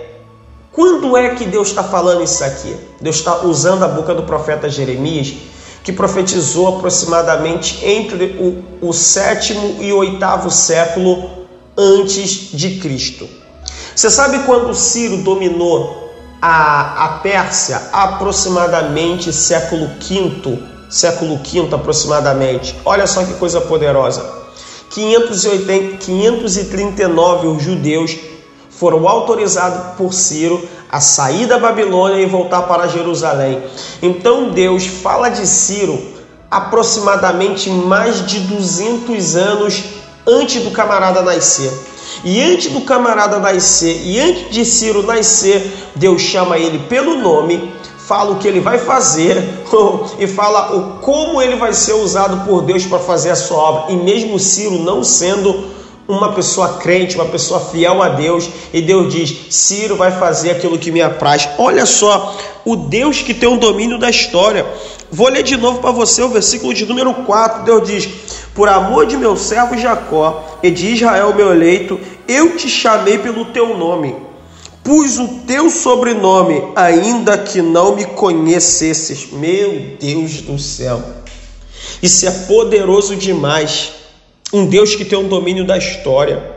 quando 0.75 1.15
é 1.15 1.29
que 1.35 1.45
Deus 1.45 1.69
está 1.69 1.81
falando 1.83 2.21
isso 2.21 2.43
aqui? 2.43 2.75
Deus 2.99 3.15
está 3.15 3.45
usando 3.45 3.83
a 3.83 3.87
boca 3.87 4.13
do 4.13 4.23
profeta 4.23 4.67
Jeremias, 4.67 5.33
que 5.81 5.93
profetizou 5.93 6.67
aproximadamente 6.67 7.79
entre 7.85 8.35
o, 8.81 8.89
o 8.89 8.91
sétimo 8.91 9.77
e 9.79 9.93
oitavo 9.93 10.51
século 10.51 11.29
antes 11.77 12.49
de 12.51 12.77
Cristo. 12.79 13.25
Você 13.95 14.09
sabe 14.09 14.39
quando 14.39 14.75
Ciro 14.75 15.23
dominou 15.23 16.11
a, 16.41 17.05
a 17.05 17.09
Pérsia 17.19 17.81
aproximadamente 17.93 19.31
século 19.31 19.87
V, 19.87 20.59
século 20.89 21.37
V 21.37 21.73
aproximadamente. 21.73 22.75
Olha 22.83 23.07
só 23.07 23.23
que 23.23 23.33
coisa 23.35 23.61
poderosa. 23.61 24.44
580, 24.89 25.97
539 25.97 27.47
os 27.47 27.63
judeus 27.63 28.15
foram 28.69 29.07
autorizados 29.07 29.95
por 29.97 30.13
Ciro 30.13 30.67
a 30.91 30.99
sair 30.99 31.45
da 31.45 31.57
Babilônia 31.57 32.21
e 32.21 32.25
voltar 32.25 32.63
para 32.63 32.87
Jerusalém. 32.87 33.61
Então 34.01 34.49
Deus 34.51 34.85
fala 34.85 35.29
de 35.29 35.45
Ciro 35.47 36.13
aproximadamente 36.49 37.69
mais 37.69 38.25
de 38.25 38.39
200 38.41 39.35
anos 39.35 39.83
antes 40.27 40.63
do 40.63 40.71
camarada 40.71 41.21
nascer. 41.21 41.71
E 42.23 42.41
antes 42.41 42.71
do 42.71 42.81
camarada 42.81 43.39
nascer, 43.39 44.01
e 44.03 44.19
antes 44.19 44.49
de 44.51 44.63
Ciro 44.63 45.03
nascer, 45.03 45.89
Deus 45.95 46.21
chama 46.21 46.57
ele 46.57 46.79
pelo 46.87 47.17
nome, 47.17 47.73
fala 48.07 48.31
o 48.31 48.39
que 48.39 48.47
ele 48.47 48.59
vai 48.59 48.77
fazer 48.77 49.43
e 50.19 50.27
fala 50.27 50.75
o 50.75 50.99
como 50.99 51.41
ele 51.41 51.55
vai 51.55 51.73
ser 51.73 51.93
usado 51.93 52.45
por 52.45 52.61
Deus 52.61 52.85
para 52.85 52.99
fazer 52.99 53.31
a 53.31 53.35
sua 53.35 53.57
obra. 53.57 53.93
E 53.93 53.97
mesmo 53.97 54.39
Ciro 54.39 54.79
não 54.79 55.03
sendo 55.03 55.75
uma 56.07 56.33
pessoa 56.33 56.77
crente, 56.77 57.15
uma 57.15 57.25
pessoa 57.25 57.59
fiel 57.59 58.01
a 58.01 58.09
Deus, 58.09 58.49
e 58.71 58.81
Deus 58.81 59.11
diz: 59.11 59.47
Ciro 59.49 59.95
vai 59.95 60.11
fazer 60.11 60.51
aquilo 60.51 60.77
que 60.77 60.91
me 60.91 61.01
apraz. 61.01 61.49
Olha 61.57 61.85
só, 61.85 62.35
o 62.63 62.75
Deus 62.75 63.21
que 63.21 63.33
tem 63.33 63.49
o 63.49 63.57
domínio 63.57 63.97
da 63.97 64.09
história. 64.09 64.65
Vou 65.11 65.29
ler 65.29 65.43
de 65.43 65.55
novo 65.55 65.79
para 65.79 65.91
você 65.91 66.21
o 66.23 66.29
versículo 66.29 66.73
de 66.73 66.85
número 66.85 67.13
4. 67.13 67.63
Deus 67.63 67.87
diz: 67.87 68.09
Por 68.53 68.69
amor 68.69 69.07
de 69.07 69.17
meu 69.17 69.35
servo 69.35 69.77
Jacó 69.77 70.59
e 70.61 70.69
de 70.69 70.93
Israel, 70.93 71.33
meu 71.33 71.51
eleito, 71.51 71.99
eu 72.27 72.55
te 72.55 72.69
chamei 72.69 73.17
pelo 73.17 73.45
teu 73.45 73.75
nome. 73.77 74.15
Pus 74.85 75.17
o 75.17 75.27
teu 75.47 75.71
sobrenome, 75.71 76.61
ainda 76.75 77.35
que 77.39 77.59
não 77.59 77.95
me 77.95 78.05
conhecesses. 78.05 79.31
Meu 79.31 79.97
Deus 79.99 80.41
do 80.41 80.59
céu, 80.59 81.01
isso 82.03 82.27
é 82.27 82.29
poderoso 82.29 83.15
demais. 83.15 83.93
Um 84.53 84.67
Deus 84.67 84.95
que 84.95 85.03
tem 85.03 85.17
um 85.17 85.27
domínio 85.27 85.65
da 85.65 85.75
história. 85.75 86.53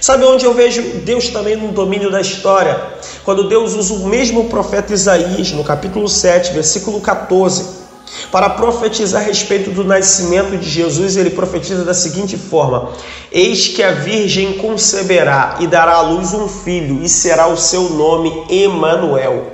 Sabe 0.00 0.24
onde 0.24 0.44
eu 0.44 0.54
vejo 0.54 0.80
Deus 1.04 1.30
também 1.30 1.56
no 1.56 1.72
domínio 1.72 2.12
da 2.12 2.20
história? 2.20 2.80
Quando 3.24 3.48
Deus 3.48 3.74
usa 3.74 3.92
o 3.92 4.06
mesmo 4.06 4.44
profeta 4.44 4.94
Isaías, 4.94 5.50
no 5.50 5.64
capítulo 5.64 6.08
7, 6.08 6.52
versículo 6.52 7.00
14, 7.00 7.87
para 8.30 8.50
profetizar 8.50 9.22
a 9.22 9.24
respeito 9.24 9.70
do 9.70 9.84
nascimento 9.84 10.56
de 10.56 10.68
Jesus, 10.68 11.16
ele 11.16 11.30
profetiza 11.30 11.84
da 11.84 11.94
seguinte 11.94 12.36
forma: 12.36 12.90
Eis 13.32 13.68
que 13.68 13.82
a 13.82 13.92
virgem 13.92 14.54
conceberá 14.54 15.56
e 15.60 15.66
dará 15.66 15.94
à 15.94 16.02
luz 16.02 16.32
um 16.34 16.48
filho, 16.48 17.02
e 17.02 17.08
será 17.08 17.46
o 17.46 17.56
seu 17.56 17.90
nome 17.90 18.44
Emanuel. 18.50 19.52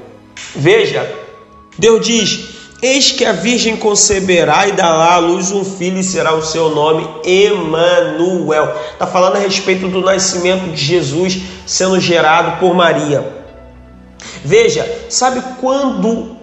Veja, 0.56 1.10
Deus 1.78 2.04
diz: 2.04 2.54
Eis 2.82 3.12
que 3.12 3.24
a 3.24 3.32
virgem 3.32 3.76
conceberá 3.76 4.68
e 4.68 4.72
dará 4.72 5.14
à 5.14 5.18
luz 5.18 5.50
um 5.52 5.64
filho 5.64 5.98
e 5.98 6.04
será 6.04 6.34
o 6.34 6.42
seu 6.42 6.68
nome 6.68 7.08
Emanuel. 7.24 8.74
Está 8.92 9.06
falando 9.06 9.36
a 9.36 9.40
respeito 9.40 9.88
do 9.88 10.02
nascimento 10.02 10.70
de 10.70 10.84
Jesus 10.84 11.40
sendo 11.66 11.98
gerado 12.00 12.58
por 12.58 12.74
Maria. 12.74 13.26
Veja, 14.44 14.86
sabe 15.08 15.42
quando 15.60 16.36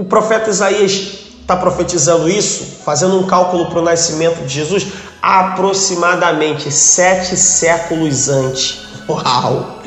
o 0.00 0.04
profeta 0.04 0.48
Isaías 0.48 1.08
está 1.42 1.54
profetizando 1.54 2.26
isso, 2.26 2.78
fazendo 2.82 3.18
um 3.18 3.26
cálculo 3.26 3.66
para 3.66 3.80
o 3.80 3.82
nascimento 3.82 4.42
de 4.46 4.54
Jesus? 4.54 4.86
Aproximadamente 5.20 6.72
sete 6.72 7.36
séculos 7.36 8.30
antes. 8.30 8.80
Uau! 9.06 9.82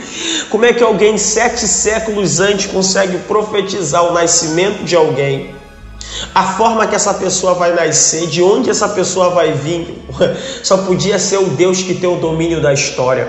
Como 0.51 0.65
é 0.65 0.72
que 0.72 0.84
alguém 0.84 1.17
sete 1.17 1.67
séculos 1.67 2.39
antes 2.39 2.67
consegue 2.67 3.17
profetizar 3.20 4.03
o 4.05 4.13
nascimento 4.13 4.84
de 4.84 4.96
alguém? 4.96 5.55
A 6.36 6.43
forma 6.43 6.86
que 6.86 6.93
essa 6.93 7.15
pessoa 7.15 7.55
vai 7.55 7.74
nascer, 7.74 8.27
de 8.27 8.43
onde 8.43 8.70
essa 8.70 8.89
pessoa 8.89 9.32
vai 9.32 9.53
vir, 9.53 10.00
só 10.62 10.77
podia 10.77 11.17
ser 11.17 11.38
o 11.38 11.48
Deus 11.48 11.82
que 11.82 11.96
tem 11.96 12.08
o 12.08 12.20
domínio 12.20 12.62
da 12.62 12.72
história. 12.72 13.27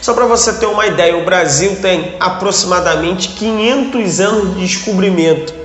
Só 0.00 0.14
para 0.14 0.24
você 0.24 0.54
ter 0.54 0.64
uma 0.64 0.86
ideia, 0.86 1.14
o 1.14 1.26
Brasil 1.26 1.76
tem 1.82 2.16
aproximadamente 2.18 3.28
500 3.34 4.20
anos 4.20 4.54
de 4.54 4.60
descobrimento. 4.62 5.61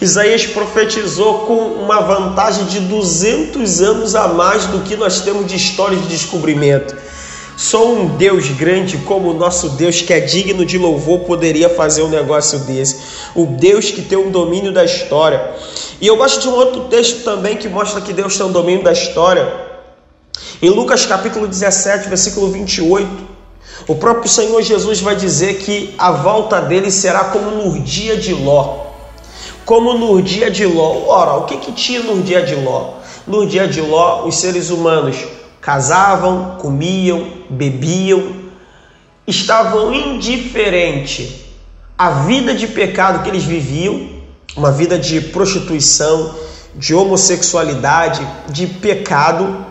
Isaías 0.00 0.46
profetizou 0.46 1.40
com 1.40 1.54
uma 1.54 2.00
vantagem 2.00 2.64
de 2.66 2.80
200 2.80 3.80
anos 3.80 4.14
a 4.14 4.28
mais 4.28 4.66
do 4.66 4.80
que 4.80 4.96
nós 4.96 5.20
temos 5.20 5.46
de 5.46 5.56
história 5.56 5.96
de 5.96 6.08
descobrimento. 6.08 6.96
Só 7.56 7.86
um 7.86 8.16
Deus 8.16 8.48
grande 8.48 8.96
como 8.98 9.30
o 9.30 9.34
nosso 9.34 9.68
Deus, 9.70 10.00
que 10.00 10.14
é 10.14 10.20
digno 10.20 10.64
de 10.64 10.78
louvor, 10.78 11.20
poderia 11.20 11.68
fazer 11.68 12.02
um 12.02 12.08
negócio 12.08 12.58
desse. 12.60 12.96
O 13.34 13.44
Deus 13.44 13.90
que 13.90 14.00
tem 14.00 14.16
um 14.16 14.30
domínio 14.30 14.72
da 14.72 14.82
história. 14.82 15.54
E 16.00 16.06
eu 16.06 16.16
gosto 16.16 16.40
de 16.40 16.48
um 16.48 16.54
outro 16.54 16.84
texto 16.84 17.22
também 17.22 17.58
que 17.58 17.68
mostra 17.68 18.00
que 18.00 18.14
Deus 18.14 18.36
tem 18.36 18.46
um 18.46 18.52
domínio 18.52 18.82
da 18.82 18.92
história. 18.92 19.46
Em 20.62 20.70
Lucas 20.70 21.04
capítulo 21.04 21.46
17, 21.46 22.08
versículo 22.08 22.50
28, 22.50 23.08
o 23.86 23.94
próprio 23.94 24.30
Senhor 24.30 24.62
Jesus 24.62 25.00
vai 25.00 25.14
dizer 25.14 25.58
que 25.58 25.94
a 25.98 26.12
volta 26.12 26.60
dele 26.62 26.90
será 26.90 27.24
como 27.24 27.50
no 27.50 27.78
dia 27.80 28.16
de 28.16 28.32
Ló. 28.32 28.89
Como 29.64 29.94
no 29.94 30.20
dia 30.22 30.50
de 30.50 30.66
Ló. 30.66 31.04
Ora, 31.08 31.34
o 31.34 31.44
que, 31.44 31.56
que 31.58 31.72
tinha 31.72 32.00
no 32.00 32.22
dia 32.22 32.42
de 32.42 32.54
Ló? 32.54 32.94
No 33.26 33.46
dia 33.46 33.68
de 33.68 33.80
Ló, 33.80 34.26
os 34.26 34.36
seres 34.36 34.70
humanos 34.70 35.16
casavam, 35.60 36.56
comiam, 36.58 37.26
bebiam, 37.50 38.34
estavam 39.26 39.92
indiferentes 39.92 41.44
à 41.96 42.10
vida 42.10 42.54
de 42.54 42.66
pecado 42.66 43.22
que 43.22 43.28
eles 43.28 43.44
viviam, 43.44 44.08
uma 44.56 44.72
vida 44.72 44.98
de 44.98 45.20
prostituição, 45.20 46.34
de 46.74 46.94
homossexualidade, 46.94 48.26
de 48.48 48.66
pecado, 48.66 49.66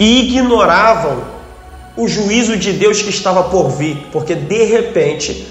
e 0.00 0.20
ignoravam 0.20 1.22
o 1.96 2.08
juízo 2.08 2.56
de 2.56 2.72
Deus 2.72 3.02
que 3.02 3.10
estava 3.10 3.44
por 3.44 3.70
vir, 3.70 4.08
porque 4.12 4.34
de 4.34 4.64
repente 4.64 5.46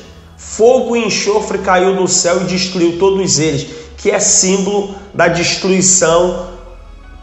fogo 0.52 0.96
e 0.96 1.06
enxofre 1.06 1.58
caiu 1.58 1.96
do 1.96 2.08
céu 2.08 2.42
e 2.42 2.46
destruiu 2.46 2.98
todos 2.98 3.40
eles, 3.40 3.68
que 3.98 4.12
é 4.12 4.20
símbolo 4.20 4.96
da 5.14 5.28
destruição 5.28 6.48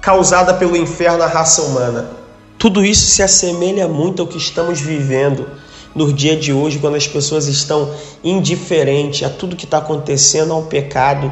causada 0.00 0.54
pelo 0.54 0.76
inferno 0.76 1.22
à 1.22 1.26
raça 1.26 1.62
humana. 1.62 2.10
Tudo 2.58 2.84
isso 2.84 3.06
se 3.06 3.22
assemelha 3.22 3.88
muito 3.88 4.20
ao 4.22 4.28
que 4.28 4.38
estamos 4.38 4.80
vivendo. 4.80 5.46
no 5.94 6.10
dia 6.10 6.34
de 6.34 6.54
hoje, 6.54 6.78
quando 6.78 6.94
as 6.94 7.06
pessoas 7.06 7.46
estão 7.46 7.90
indiferentes 8.24 9.26
a 9.26 9.28
tudo 9.28 9.54
que 9.54 9.66
está 9.66 9.76
acontecendo, 9.76 10.50
ao 10.50 10.62
pecado 10.62 11.30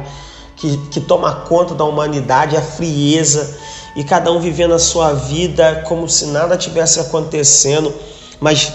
que, 0.55 0.77
que 0.91 1.01
toma 1.01 1.33
conta 1.47 1.73
da 1.73 1.83
humanidade, 1.83 2.55
a 2.55 2.61
frieza, 2.61 3.57
e 3.95 4.03
cada 4.03 4.31
um 4.31 4.39
vivendo 4.39 4.75
a 4.75 4.79
sua 4.79 5.13
vida 5.13 5.83
como 5.87 6.07
se 6.07 6.27
nada 6.27 6.55
tivesse 6.55 6.99
acontecendo, 6.99 7.91
mas 8.39 8.71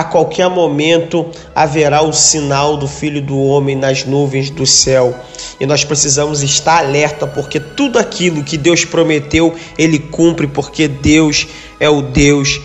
a 0.00 0.04
qualquer 0.04 0.48
momento 0.48 1.30
haverá 1.54 2.00
o 2.00 2.12
sinal 2.12 2.78
do 2.78 2.88
Filho 2.88 3.20
do 3.20 3.38
Homem 3.38 3.76
nas 3.76 4.04
nuvens 4.04 4.48
do 4.48 4.66
céu. 4.66 5.14
E 5.60 5.66
nós 5.66 5.84
precisamos 5.84 6.42
estar 6.42 6.78
alerta, 6.78 7.26
porque 7.26 7.60
tudo 7.60 7.98
aquilo 7.98 8.42
que 8.42 8.56
Deus 8.56 8.82
prometeu, 8.82 9.54
Ele 9.76 9.98
cumpre, 9.98 10.46
porque 10.46 10.88
Deus 10.88 11.46
é 11.78 11.88
o 11.88 12.00
Deus 12.00 12.60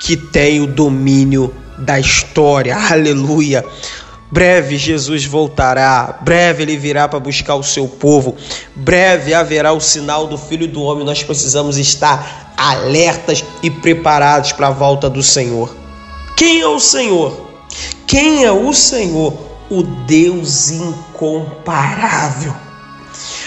que 0.00 0.16
tem 0.16 0.62
o 0.62 0.66
domínio 0.66 1.54
da 1.76 2.00
história. 2.00 2.74
Aleluia. 2.76 3.62
Breve 4.32 4.78
Jesus 4.78 5.26
voltará, 5.26 6.18
breve 6.22 6.62
ele 6.64 6.76
virá 6.76 7.06
para 7.06 7.20
buscar 7.20 7.54
o 7.54 7.62
seu 7.62 7.86
povo, 7.86 8.34
breve 8.74 9.32
haverá 9.32 9.72
o 9.72 9.80
sinal 9.80 10.26
do 10.26 10.36
Filho 10.36 10.66
do 10.66 10.82
Homem. 10.82 11.04
Nós 11.04 11.22
precisamos 11.22 11.76
estar 11.76 12.54
alertas 12.56 13.44
e 13.62 13.70
preparados 13.70 14.50
para 14.50 14.68
a 14.68 14.72
volta 14.72 15.08
do 15.08 15.22
Senhor. 15.22 15.83
Quem 16.36 16.60
é 16.60 16.66
o 16.66 16.80
Senhor? 16.80 17.48
Quem 18.06 18.44
é 18.44 18.52
o 18.52 18.72
Senhor? 18.72 19.34
O 19.70 19.82
Deus 19.82 20.70
incomparável. 20.70 22.54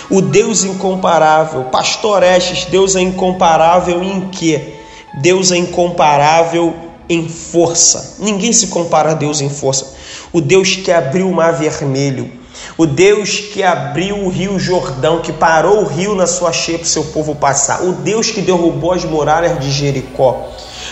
O 0.10 0.22
Deus 0.22 0.64
incomparável. 0.64 1.66
Pastor 1.66 2.24
Estes, 2.24 2.66
Deus 2.66 2.96
é 2.96 3.02
incomparável 3.02 4.02
em 4.02 4.30
quê? 4.30 4.76
Deus 5.16 5.52
é 5.52 5.58
incomparável 5.58 6.74
em 7.10 7.28
força. 7.28 8.16
Ninguém 8.20 8.54
se 8.54 8.68
compara 8.68 9.12
a 9.12 9.14
Deus 9.14 9.42
em 9.42 9.50
força. 9.50 9.94
O 10.32 10.40
Deus 10.40 10.76
que 10.76 10.92
abriu 10.92 11.30
o 11.30 11.34
mar 11.34 11.54
vermelho, 11.54 12.32
o 12.78 12.86
Deus 12.86 13.40
que 13.40 13.64
abriu 13.64 14.18
o 14.18 14.30
rio 14.30 14.60
Jordão, 14.60 15.22
que 15.22 15.32
parou 15.32 15.82
o 15.82 15.88
rio 15.88 16.16
na 16.16 16.28
sua 16.28 16.52
cheia 16.52 16.78
para 16.78 16.86
o 16.86 16.90
seu 16.90 17.04
povo 17.06 17.36
passar, 17.36 17.84
o 17.84 17.94
Deus 17.94 18.32
que 18.32 18.42
derrubou 18.42 18.92
as 18.92 19.06
muralhas 19.06 19.60
de 19.60 19.72
Jericó, 19.72 20.50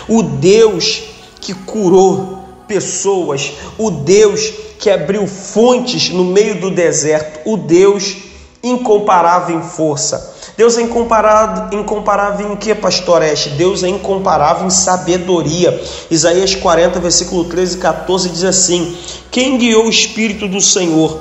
o 0.07 0.23
Deus 0.23 1.14
que 1.45 1.53
curou 1.53 2.39
pessoas, 2.67 3.53
o 3.77 3.91
Deus 3.91 4.51
que 4.79 4.89
abriu 4.89 5.27
fontes 5.27 6.09
no 6.09 6.25
meio 6.25 6.59
do 6.59 6.71
deserto, 6.71 7.47
o 7.47 7.55
Deus 7.55 8.17
incomparável 8.63 9.59
em 9.59 9.61
força. 9.61 10.33
Deus 10.57 10.75
é 10.77 10.81
incomparável, 10.81 11.79
incomparável 11.79 12.51
em 12.51 12.55
que, 12.55 12.73
pastor 12.73 13.21
Este? 13.21 13.49
Deus 13.49 13.83
é 13.83 13.89
incomparável 13.89 14.65
em 14.65 14.71
sabedoria. 14.71 15.79
Isaías 16.09 16.55
40, 16.55 16.99
versículo 16.99 17.43
13 17.43 17.77
e 17.77 17.79
14 17.79 18.29
diz 18.29 18.43
assim: 18.43 18.97
Quem 19.29 19.57
guiou 19.59 19.85
o 19.85 19.89
Espírito 19.89 20.47
do 20.47 20.59
Senhor? 20.59 21.19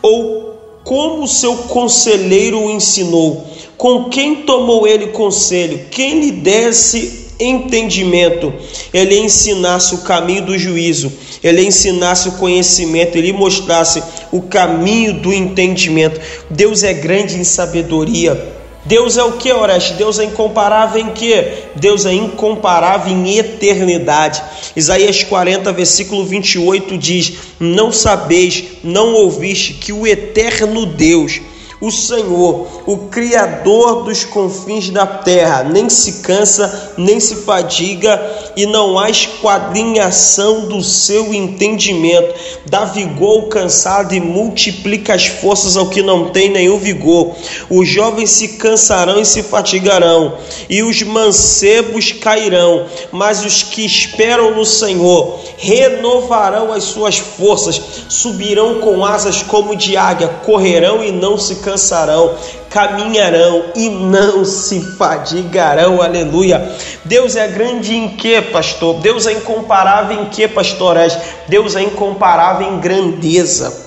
Ou 0.00 0.54
como 0.84 1.26
seu 1.26 1.56
conselheiro 1.56 2.60
o 2.60 2.70
ensinou? 2.70 3.44
Com 3.76 4.04
quem 4.04 4.42
tomou 4.42 4.86
ele 4.86 5.08
conselho? 5.08 5.86
Quem 5.90 6.20
lhe 6.20 6.30
desse 6.30 7.23
entendimento, 7.38 8.52
ele 8.92 9.18
ensinasse 9.18 9.94
o 9.94 9.98
caminho 9.98 10.46
do 10.46 10.58
juízo, 10.58 11.12
ele 11.42 11.64
ensinasse 11.64 12.28
o 12.28 12.32
conhecimento, 12.32 13.16
ele 13.16 13.32
mostrasse 13.32 14.02
o 14.30 14.42
caminho 14.42 15.14
do 15.14 15.32
entendimento. 15.32 16.20
Deus 16.50 16.82
é 16.82 16.92
grande 16.92 17.36
em 17.36 17.44
sabedoria. 17.44 18.52
Deus 18.86 19.16
é 19.16 19.24
o 19.24 19.32
que, 19.32 19.50
Oreste? 19.50 19.94
Deus 19.94 20.18
é 20.18 20.24
incomparável 20.24 21.00
em 21.00 21.10
que? 21.10 21.42
Deus 21.74 22.04
é 22.04 22.12
incomparável 22.12 23.10
em 23.10 23.38
eternidade. 23.38 24.42
Isaías 24.76 25.22
40, 25.22 25.72
versículo 25.72 26.24
28 26.24 26.98
diz: 26.98 27.32
Não 27.58 27.90
sabeis, 27.90 28.64
não 28.82 29.14
ouviste 29.14 29.72
que 29.74 29.90
o 29.90 30.06
eterno 30.06 30.84
Deus 30.84 31.40
o 31.86 31.90
Senhor, 31.90 32.66
o 32.86 32.96
Criador 33.08 34.04
dos 34.04 34.24
confins 34.24 34.88
da 34.88 35.06
terra, 35.06 35.64
nem 35.64 35.90
se 35.90 36.22
cansa, 36.22 36.92
nem 36.96 37.20
se 37.20 37.36
fadiga, 37.36 38.20
e 38.56 38.64
não 38.64 38.98
há 38.98 39.10
esquadrinhação 39.10 40.66
do 40.66 40.82
seu 40.82 41.34
entendimento. 41.34 42.34
Dá 42.66 42.84
vigor 42.84 43.42
ao 43.42 43.48
cansado 43.48 44.14
e 44.14 44.20
multiplica 44.20 45.14
as 45.14 45.26
forças 45.26 45.76
ao 45.76 45.88
que 45.88 46.02
não 46.02 46.30
tem 46.30 46.48
nenhum 46.48 46.78
vigor. 46.78 47.34
Os 47.68 47.86
jovens 47.86 48.30
se 48.30 48.48
cansarão 48.48 49.20
e 49.20 49.26
se 49.26 49.42
fatigarão, 49.42 50.38
e 50.68 50.82
os 50.82 51.02
mancebos 51.02 52.12
cairão, 52.12 52.86
mas 53.12 53.44
os 53.44 53.62
que 53.62 53.84
esperam 53.84 54.54
no 54.54 54.64
Senhor 54.64 55.40
renovarão 55.58 56.72
as 56.72 56.84
suas 56.84 57.18
forças, 57.18 57.80
subirão 58.08 58.80
com 58.80 59.04
asas 59.04 59.42
como 59.42 59.76
de 59.76 59.96
águia, 59.96 60.28
correrão 60.44 61.02
e 61.02 61.12
não 61.12 61.38
se 61.38 61.56
cansarão, 61.56 61.73
caminharão 62.70 63.66
e 63.74 63.88
não 63.88 64.44
se 64.44 64.80
fadigarão. 64.96 66.02
Aleluia. 66.02 66.76
Deus 67.04 67.36
é 67.36 67.46
grande 67.48 67.94
em 67.94 68.08
que, 68.08 68.40
pastor? 68.42 68.96
Deus 68.96 69.26
é 69.26 69.32
incomparável 69.32 70.22
em 70.22 70.26
que, 70.26 70.48
pastorais? 70.48 71.16
Deus 71.48 71.76
é 71.76 71.82
incomparável 71.82 72.68
em 72.68 72.80
grandeza. 72.80 73.84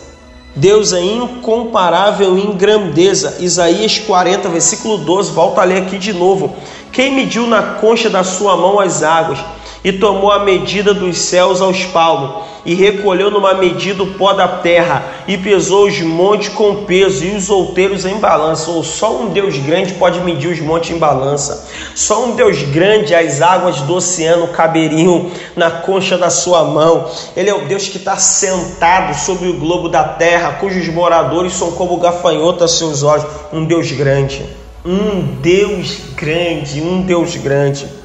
Deus 0.55 0.91
é 0.91 1.01
incomparável 1.01 2.37
em 2.37 2.51
grandeza. 2.53 3.37
Isaías 3.39 3.99
40, 3.99 4.49
versículo 4.49 4.97
12. 4.97 5.31
Volta 5.31 5.61
a 5.61 5.63
ler 5.63 5.83
aqui 5.83 5.97
de 5.97 6.13
novo. 6.13 6.55
Quem 6.91 7.13
mediu 7.13 7.45
na 7.45 7.61
concha 7.61 8.09
da 8.09 8.23
sua 8.23 8.57
mão 8.57 8.79
as 8.79 9.03
águas 9.03 9.39
e 9.87 9.93
tomou 9.93 10.29
a 10.29 10.43
medida 10.43 10.93
dos 10.93 11.17
céus 11.17 11.61
aos 11.61 11.85
palmos 11.85 12.43
e 12.65 12.75
recolheu 12.75 13.31
numa 13.31 13.53
medida 13.53 14.03
o 14.03 14.15
pó 14.15 14.33
da 14.33 14.45
terra, 14.45 15.01
e 15.25 15.37
pesou 15.37 15.87
os 15.87 16.01
montes 16.01 16.49
com 16.49 16.83
peso, 16.83 17.23
e 17.23 17.33
os 17.33 17.49
outeiros 17.49 18.03
em 18.03 18.15
balança. 18.15 18.69
Ou 18.69 18.83
só 18.83 19.15
um 19.15 19.29
Deus 19.29 19.57
grande 19.59 19.93
pode 19.93 20.19
medir 20.19 20.51
os 20.51 20.59
montes 20.59 20.91
em 20.91 20.97
balança. 20.97 21.65
Só 21.95 22.25
um 22.25 22.35
Deus 22.35 22.61
grande, 22.63 23.15
as 23.15 23.41
águas 23.41 23.79
do 23.79 23.95
oceano 23.95 24.49
caberiam 24.49 25.31
na 25.55 25.71
concha 25.71 26.17
da 26.17 26.29
sua 26.29 26.65
mão. 26.65 27.09
Ele 27.33 27.49
é 27.49 27.55
o 27.55 27.65
Deus 27.65 27.87
que 27.87 27.95
está 27.95 28.17
sentado 28.17 29.15
sobre 29.17 29.47
o 29.47 29.53
globo 29.53 29.87
da 29.87 30.03
terra, 30.03 30.57
cujos 30.59 30.89
moradores 30.89 31.53
são 31.53 31.71
como 31.71 31.95
gafanhoto 31.95 32.65
a 32.65 32.67
seus 32.67 33.03
olhos. 33.03 33.25
Um 33.53 33.63
Deus 33.63 33.89
grande. 33.93 34.45
Um 34.85 35.21
Deus 35.41 35.99
grande, 36.17 36.81
um 36.81 37.01
Deus 37.01 37.37
grande. 37.37 37.96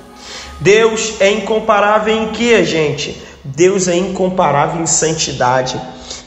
Deus 0.63 1.15
é 1.21 1.29
incomparável 1.31 2.17
em 2.17 2.29
que, 2.29 2.65
gente? 2.65 3.21
Deus 3.45 3.89
é 3.89 3.97
incomparável 3.97 4.81
em 4.81 4.87
santidade. 4.87 5.79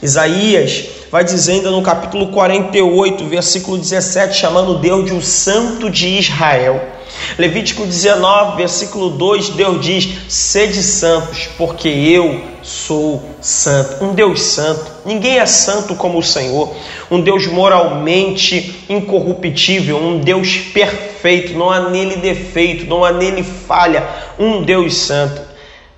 Isaías 0.02 0.84
vai 1.10 1.24
dizendo 1.24 1.70
no 1.70 1.80
capítulo 1.80 2.28
48, 2.28 3.24
versículo 3.24 3.78
17, 3.78 4.36
chamando 4.36 4.78
Deus 4.78 5.06
de 5.06 5.14
o 5.14 5.22
Santo 5.22 5.88
de 5.88 6.18
Israel. 6.18 6.95
Levítico 7.38 7.84
19, 7.84 8.56
versículo 8.56 9.10
2, 9.10 9.50
Deus 9.50 9.84
diz: 9.84 10.08
Sede 10.28 10.82
santos, 10.82 11.48
porque 11.58 11.88
eu 11.88 12.40
sou 12.62 13.22
santo. 13.40 14.04
Um 14.04 14.14
Deus 14.14 14.42
santo. 14.42 14.90
Ninguém 15.04 15.38
é 15.38 15.46
santo 15.46 15.94
como 15.94 16.18
o 16.18 16.22
Senhor. 16.22 16.74
Um 17.10 17.20
Deus 17.20 17.46
moralmente 17.46 18.84
incorruptível. 18.88 19.98
Um 19.98 20.18
Deus 20.18 20.56
perfeito. 20.56 21.56
Não 21.56 21.70
há 21.70 21.88
nele 21.88 22.16
defeito, 22.16 22.86
não 22.86 23.04
há 23.04 23.12
nele 23.12 23.42
falha. 23.42 24.06
Um 24.38 24.62
Deus 24.62 24.96
santo. 24.96 25.40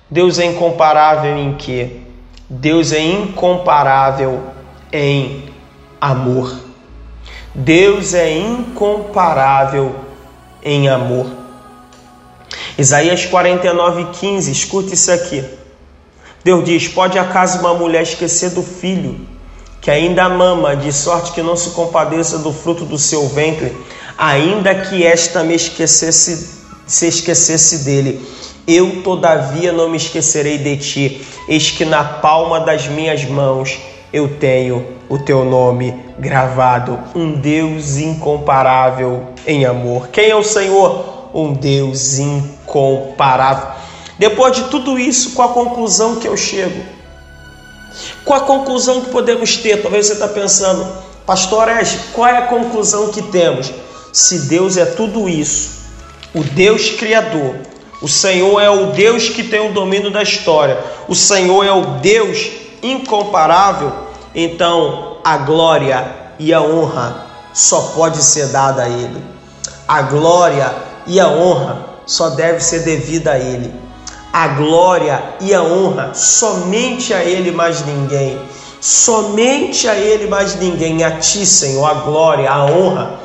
Deus 0.09 0.39
é 0.39 0.45
incomparável 0.45 1.37
em 1.37 1.53
que? 1.53 2.01
Deus 2.49 2.91
é 2.91 2.99
incomparável 2.99 4.41
em 4.91 5.43
amor. 6.01 6.59
Deus 7.53 8.13
é 8.13 8.37
incomparável 8.37 9.95
em 10.05 10.08
amor. 10.87 11.27
Isaías 12.77 13.25
49, 13.25 14.07
15, 14.19 14.51
escute 14.51 14.93
isso 14.93 15.11
aqui. 15.11 15.43
Deus 16.43 16.63
diz: 16.63 16.87
Pode 16.87 17.19
acaso 17.19 17.59
uma 17.59 17.73
mulher 17.73 18.03
esquecer 18.03 18.51
do 18.51 18.63
filho 18.63 19.27
que 19.81 19.89
ainda 19.89 20.27
mama, 20.27 20.75
de 20.75 20.91
sorte 20.91 21.31
que 21.31 21.41
não 21.41 21.55
se 21.55 21.71
compadeça 21.71 22.37
do 22.37 22.51
fruto 22.51 22.85
do 22.85 22.97
seu 22.97 23.27
ventre, 23.27 23.75
ainda 24.17 24.75
que 24.75 25.05
esta 25.05 25.43
me 25.43 25.55
esquecesse, 25.55 26.63
se 26.85 27.07
esquecesse 27.07 27.79
dele? 27.85 28.25
Eu, 28.67 29.01
todavia, 29.01 29.71
não 29.71 29.89
me 29.89 29.97
esquecerei 29.97 30.57
de 30.57 30.77
ti, 30.77 31.27
eis 31.47 31.71
que 31.71 31.85
na 31.85 32.03
palma 32.03 32.59
das 32.59 32.87
minhas 32.87 33.25
mãos 33.25 33.79
eu 34.11 34.37
tenho 34.37 34.85
o 35.07 35.17
teu 35.17 35.43
nome 35.43 35.95
gravado. 36.19 36.99
Um 37.15 37.31
Deus 37.31 37.97
incomparável 37.97 39.29
em 39.49 39.65
amor. 39.65 40.09
Quem 40.09 40.29
é 40.29 40.35
o 40.35 40.43
Senhor? 40.43 41.29
Um 41.33 41.53
Deus 41.53 42.19
incomparável. 42.19 43.69
Depois 44.19 44.55
de 44.55 44.65
tudo 44.65 44.99
isso, 44.99 45.31
com 45.31 45.41
a 45.41 45.49
conclusão 45.49 46.17
que 46.17 46.27
eu 46.27 46.37
chego? 46.37 46.83
Com 48.23 48.33
a 48.33 48.41
conclusão 48.41 49.01
que 49.01 49.09
podemos 49.09 49.57
ter? 49.57 49.81
Talvez 49.81 50.05
você 50.05 50.13
está 50.13 50.27
pensando, 50.27 50.87
Pastor 51.25 51.67
Ege, 51.67 51.97
qual 52.13 52.27
é 52.27 52.37
a 52.37 52.43
conclusão 52.43 53.09
que 53.09 53.23
temos? 53.23 53.71
Se 54.13 54.47
Deus 54.47 54.77
é 54.77 54.85
tudo 54.85 55.27
isso, 55.27 55.79
o 56.33 56.43
Deus 56.43 56.91
Criador, 56.91 57.55
O 58.01 58.07
Senhor 58.07 58.61
é 58.61 58.69
o 58.69 58.91
Deus 58.91 59.27
que 59.27 59.43
tem 59.43 59.59
o 59.59 59.73
domínio 59.73 60.09
da 60.09 60.23
história. 60.23 60.77
O 61.07 61.15
Senhor 61.15 61.65
é 61.65 61.71
o 61.71 61.99
Deus 61.99 62.49
incomparável. 62.81 63.91
Então, 64.33 65.17
a 65.23 65.37
glória 65.37 66.07
e 66.37 66.53
a 66.53 66.61
honra 66.61 67.25
só 67.53 67.91
pode 67.95 68.23
ser 68.23 68.47
dada 68.47 68.83
a 68.83 68.89
Ele. 68.89 69.21
A 69.89 70.03
glória 70.03 70.71
e 71.07 71.19
a 71.19 71.27
honra 71.27 71.83
só 72.05 72.29
deve 72.29 72.59
ser 72.59 72.81
devida 72.81 73.31
a 73.31 73.39
Ele. 73.39 73.73
A 74.31 74.49
glória 74.49 75.19
e 75.41 75.51
a 75.51 75.63
honra 75.63 76.13
somente 76.13 77.11
a 77.11 77.23
Ele, 77.23 77.49
mais 77.51 77.83
ninguém. 77.83 78.39
Somente 78.79 79.87
a 79.87 79.95
Ele, 79.95 80.27
mais 80.27 80.53
ninguém. 80.59 81.03
A 81.03 81.17
Ti, 81.17 81.43
Senhor, 81.43 81.83
a 81.89 81.95
glória, 81.95 82.51
a 82.51 82.65
honra, 82.65 83.19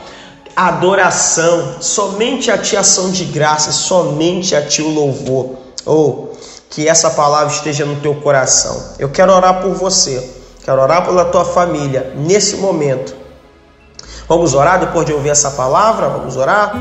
a 0.57 0.69
adoração. 0.69 1.75
Somente 1.83 2.51
a 2.51 2.57
Ti, 2.57 2.79
ação 2.79 3.11
de 3.11 3.27
graça. 3.27 3.71
Somente 3.71 4.57
a 4.57 4.63
Ti, 4.67 4.81
o 4.81 4.89
louvor. 4.89 5.57
Ou 5.85 6.33
oh, 6.33 6.37
que 6.71 6.89
essa 6.89 7.11
palavra 7.11 7.53
esteja 7.53 7.85
no 7.85 7.97
teu 7.97 8.15
coração. 8.15 8.95
Eu 8.99 9.11
quero 9.11 9.35
orar 9.35 9.61
por 9.61 9.75
você. 9.75 10.31
Quero 10.65 10.81
orar 10.81 11.05
pela 11.05 11.27
tua 11.27 11.45
família 11.45 12.15
nesse 12.17 12.57
momento. 12.57 13.24
Vamos 14.27 14.55
orar 14.55 14.81
depois 14.81 15.05
de 15.05 15.13
ouvir 15.13 15.31
essa 15.31 15.51
palavra? 15.51 16.09
Vamos 16.09 16.37
orar? 16.37 16.73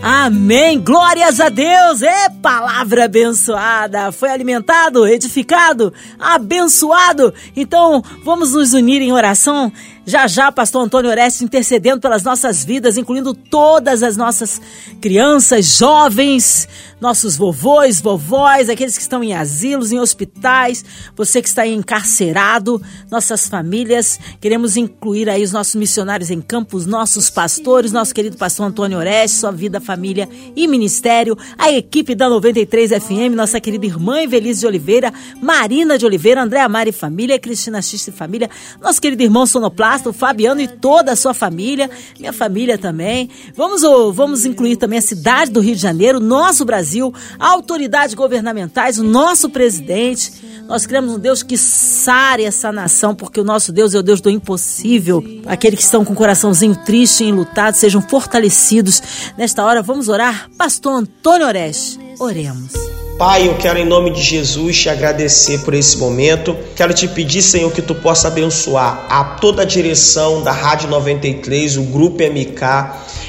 Amém! 0.00 0.78
Glórias 0.78 1.40
a 1.40 1.48
Deus! 1.48 2.02
É 2.02 2.28
palavra 2.28 3.06
abençoada! 3.06 4.12
Foi 4.12 4.30
alimentado, 4.30 5.06
edificado, 5.08 5.92
abençoado! 6.20 7.34
Então, 7.56 8.02
vamos 8.24 8.52
nos 8.52 8.72
unir 8.72 9.02
em 9.02 9.12
oração 9.12 9.72
já 10.06 10.28
já, 10.28 10.52
pastor 10.52 10.84
Antônio 10.84 11.10
Orestes 11.10 11.42
intercedendo 11.42 12.00
pelas 12.00 12.22
nossas 12.22 12.64
vidas, 12.64 12.96
incluindo 12.96 13.34
todas 13.34 14.04
as 14.04 14.16
nossas 14.16 14.60
crianças, 15.00 15.76
jovens, 15.76 16.68
nossos 17.00 17.36
vovôs, 17.36 18.00
vovós, 18.00 18.70
aqueles 18.70 18.96
que 18.96 19.02
estão 19.02 19.22
em 19.22 19.34
asilos, 19.34 19.90
em 19.90 19.98
hospitais, 19.98 20.84
você 21.16 21.42
que 21.42 21.48
está 21.48 21.66
encarcerado, 21.66 22.80
nossas 23.10 23.48
famílias. 23.48 24.18
Queremos 24.40 24.76
incluir 24.76 25.28
aí 25.28 25.42
os 25.42 25.52
nossos 25.52 25.74
missionários 25.74 26.30
em 26.30 26.40
campos, 26.40 26.86
nossos 26.86 27.28
pastores, 27.28 27.90
nosso 27.90 28.14
querido 28.14 28.36
pastor 28.36 28.66
Antônio 28.66 28.98
Orestes, 28.98 29.40
sua 29.40 29.50
vida, 29.50 29.80
família 29.80 30.28
e 30.54 30.68
ministério, 30.68 31.36
a 31.58 31.72
equipe 31.72 32.14
da 32.14 32.28
93 32.28 32.92
FM, 32.92 33.34
nossa 33.34 33.60
querida 33.60 33.84
irmã 33.84 34.20
Evelise 34.20 34.60
de 34.60 34.66
Oliveira, 34.68 35.12
Marina 35.42 35.98
de 35.98 36.06
Oliveira, 36.06 36.42
Andréa 36.42 36.68
Mari 36.68 36.92
Família, 36.92 37.38
Cristina 37.40 37.82
Xiste 37.82 38.12
Família, 38.12 38.48
nosso 38.80 39.00
querido 39.00 39.22
irmão 39.22 39.46
Sonoplasta, 39.96 40.10
o 40.10 40.12
Fabiano 40.12 40.60
e 40.60 40.68
toda 40.68 41.12
a 41.12 41.16
sua 41.16 41.34
família, 41.34 41.90
minha 42.18 42.32
família 42.32 42.78
também. 42.78 43.30
Vamos, 43.54 43.82
vamos 44.14 44.44
incluir 44.44 44.76
também 44.76 44.98
a 44.98 45.02
cidade 45.02 45.50
do 45.50 45.60
Rio 45.60 45.74
de 45.74 45.80
Janeiro, 45.80 46.20
nosso 46.20 46.64
Brasil, 46.64 47.12
autoridades 47.38 48.14
governamentais, 48.14 48.98
o 48.98 49.04
nosso 49.04 49.48
presidente. 49.48 50.32
Nós 50.68 50.86
criamos 50.86 51.14
um 51.14 51.18
Deus 51.18 51.42
que 51.42 51.56
sare 51.56 52.44
essa 52.44 52.72
nação, 52.72 53.14
porque 53.14 53.40
o 53.40 53.44
nosso 53.44 53.72
Deus 53.72 53.94
é 53.94 53.98
o 53.98 54.02
Deus 54.02 54.20
do 54.20 54.30
impossível. 54.30 55.22
Aqueles 55.46 55.78
que 55.78 55.84
estão 55.84 56.04
com 56.04 56.12
o 56.12 56.16
coraçãozinho 56.16 56.76
triste 56.84 57.24
e 57.24 57.28
enlutado 57.28 57.76
sejam 57.76 58.02
fortalecidos. 58.02 59.02
Nesta 59.36 59.64
hora, 59.64 59.82
vamos 59.82 60.08
orar. 60.08 60.50
Pastor 60.58 60.94
Antônio 60.94 61.46
Oreste, 61.46 61.98
oremos. 62.18 63.05
Pai, 63.18 63.48
eu 63.48 63.54
quero 63.54 63.78
em 63.78 63.84
nome 63.86 64.10
de 64.10 64.20
Jesus 64.20 64.78
te 64.78 64.90
agradecer 64.90 65.60
por 65.60 65.72
esse 65.72 65.96
momento. 65.96 66.54
Quero 66.76 66.92
te 66.92 67.08
pedir, 67.08 67.40
Senhor, 67.40 67.72
que 67.72 67.80
tu 67.80 67.94
possa 67.94 68.28
abençoar 68.28 69.06
a 69.08 69.24
toda 69.24 69.62
a 69.62 69.64
direção 69.64 70.42
da 70.42 70.52
Rádio 70.52 70.90
93, 70.90 71.78
o 71.78 71.84
Grupo 71.84 72.22
MK. 72.22 72.60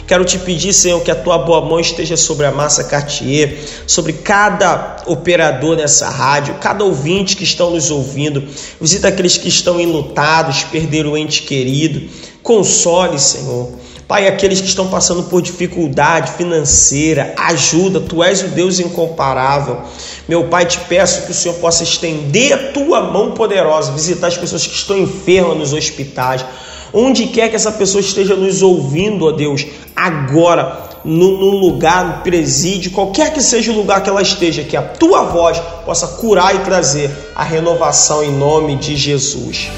Quero 0.05 0.25
te 0.25 0.37
pedir, 0.39 0.73
Senhor, 0.73 1.01
que 1.01 1.09
a 1.09 1.15
tua 1.15 1.37
boa 1.37 1.61
mão 1.61 1.79
esteja 1.79 2.17
sobre 2.17 2.45
a 2.45 2.51
Massa 2.51 2.83
Cartier, 2.83 3.59
sobre 3.87 4.11
cada 4.11 4.97
operador 5.05 5.77
nessa 5.77 6.09
rádio, 6.09 6.55
cada 6.55 6.83
ouvinte 6.83 7.37
que 7.37 7.45
estão 7.45 7.71
nos 7.71 7.89
ouvindo. 7.89 8.43
Visita 8.81 9.07
aqueles 9.07 9.37
que 9.37 9.47
estão 9.47 9.79
enlutados, 9.79 10.65
perderam 10.65 11.11
o 11.11 11.17
ente 11.17 11.43
querido. 11.43 12.09
Console, 12.43 13.17
Senhor. 13.17 13.71
Pai, 14.07 14.25
aqueles 14.25 14.61
que 14.61 14.67
estão 14.67 14.87
passando 14.87 15.23
por 15.23 15.41
dificuldade 15.41 16.31
financeira, 16.31 17.33
ajuda, 17.37 17.99
tu 17.99 18.23
és 18.23 18.41
o 18.41 18.47
Deus 18.47 18.79
incomparável. 18.79 19.81
Meu 20.29 20.45
Pai, 20.45 20.65
te 20.65 20.79
peço 20.79 21.25
que 21.25 21.31
o 21.31 21.35
Senhor 21.35 21.55
possa 21.55 21.83
estender 21.83 22.53
a 22.53 22.71
tua 22.71 23.01
mão 23.01 23.31
poderosa, 23.31 23.91
visitar 23.91 24.27
as 24.27 24.37
pessoas 24.37 24.65
que 24.65 24.73
estão 24.73 24.97
enfermas 24.97 25.57
nos 25.57 25.73
hospitais, 25.73 26.45
onde 26.93 27.27
quer 27.27 27.49
que 27.49 27.57
essa 27.57 27.71
pessoa 27.71 27.99
esteja 27.99 28.33
nos 28.33 28.61
ouvindo, 28.61 29.25
ó 29.25 29.31
Deus, 29.33 29.65
agora, 29.93 30.87
no, 31.03 31.29
lugar, 31.29 32.05
no 32.05 32.23
presídio, 32.23 32.91
qualquer 32.91 33.33
que 33.33 33.41
seja 33.41 33.73
o 33.73 33.75
lugar 33.75 34.01
que 34.01 34.09
ela 34.09 34.21
esteja, 34.21 34.63
que 34.63 34.77
a 34.77 34.81
tua 34.81 35.23
voz 35.23 35.61
possa 35.85 36.07
curar 36.07 36.55
e 36.55 36.59
trazer 36.59 37.11
a 37.35 37.43
renovação 37.43 38.23
em 38.23 38.31
nome 38.31 38.77
de 38.77 38.95
Jesus. 38.95 39.69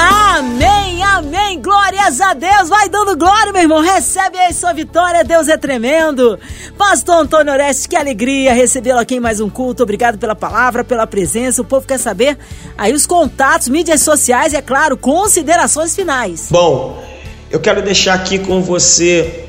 Amém, 0.00 1.02
amém. 1.02 1.60
Glórias 1.60 2.20
a 2.20 2.32
Deus. 2.32 2.68
Vai 2.68 2.88
dando 2.88 3.16
glória, 3.16 3.52
meu 3.52 3.62
irmão. 3.62 3.80
Recebe 3.80 4.38
aí 4.38 4.54
sua 4.54 4.72
vitória. 4.72 5.24
Deus 5.24 5.48
é 5.48 5.56
tremendo. 5.56 6.38
Pastor 6.76 7.16
Antônio 7.16 7.52
Oreste, 7.52 7.88
que 7.88 7.96
alegria 7.96 8.54
recebê-lo 8.54 9.00
aqui 9.00 9.16
em 9.16 9.20
mais 9.20 9.40
um 9.40 9.50
culto. 9.50 9.82
Obrigado 9.82 10.16
pela 10.16 10.36
palavra, 10.36 10.84
pela 10.84 11.04
presença. 11.04 11.62
O 11.62 11.64
povo 11.64 11.84
quer 11.84 11.98
saber 11.98 12.38
aí 12.76 12.92
os 12.92 13.08
contatos, 13.08 13.66
mídias 13.66 14.00
sociais 14.00 14.52
e, 14.52 14.56
é 14.56 14.62
claro, 14.62 14.96
considerações 14.96 15.96
finais. 15.96 16.46
Bom, 16.48 17.02
eu 17.50 17.58
quero 17.58 17.82
deixar 17.82 18.14
aqui 18.14 18.38
com 18.38 18.62
você 18.62 19.46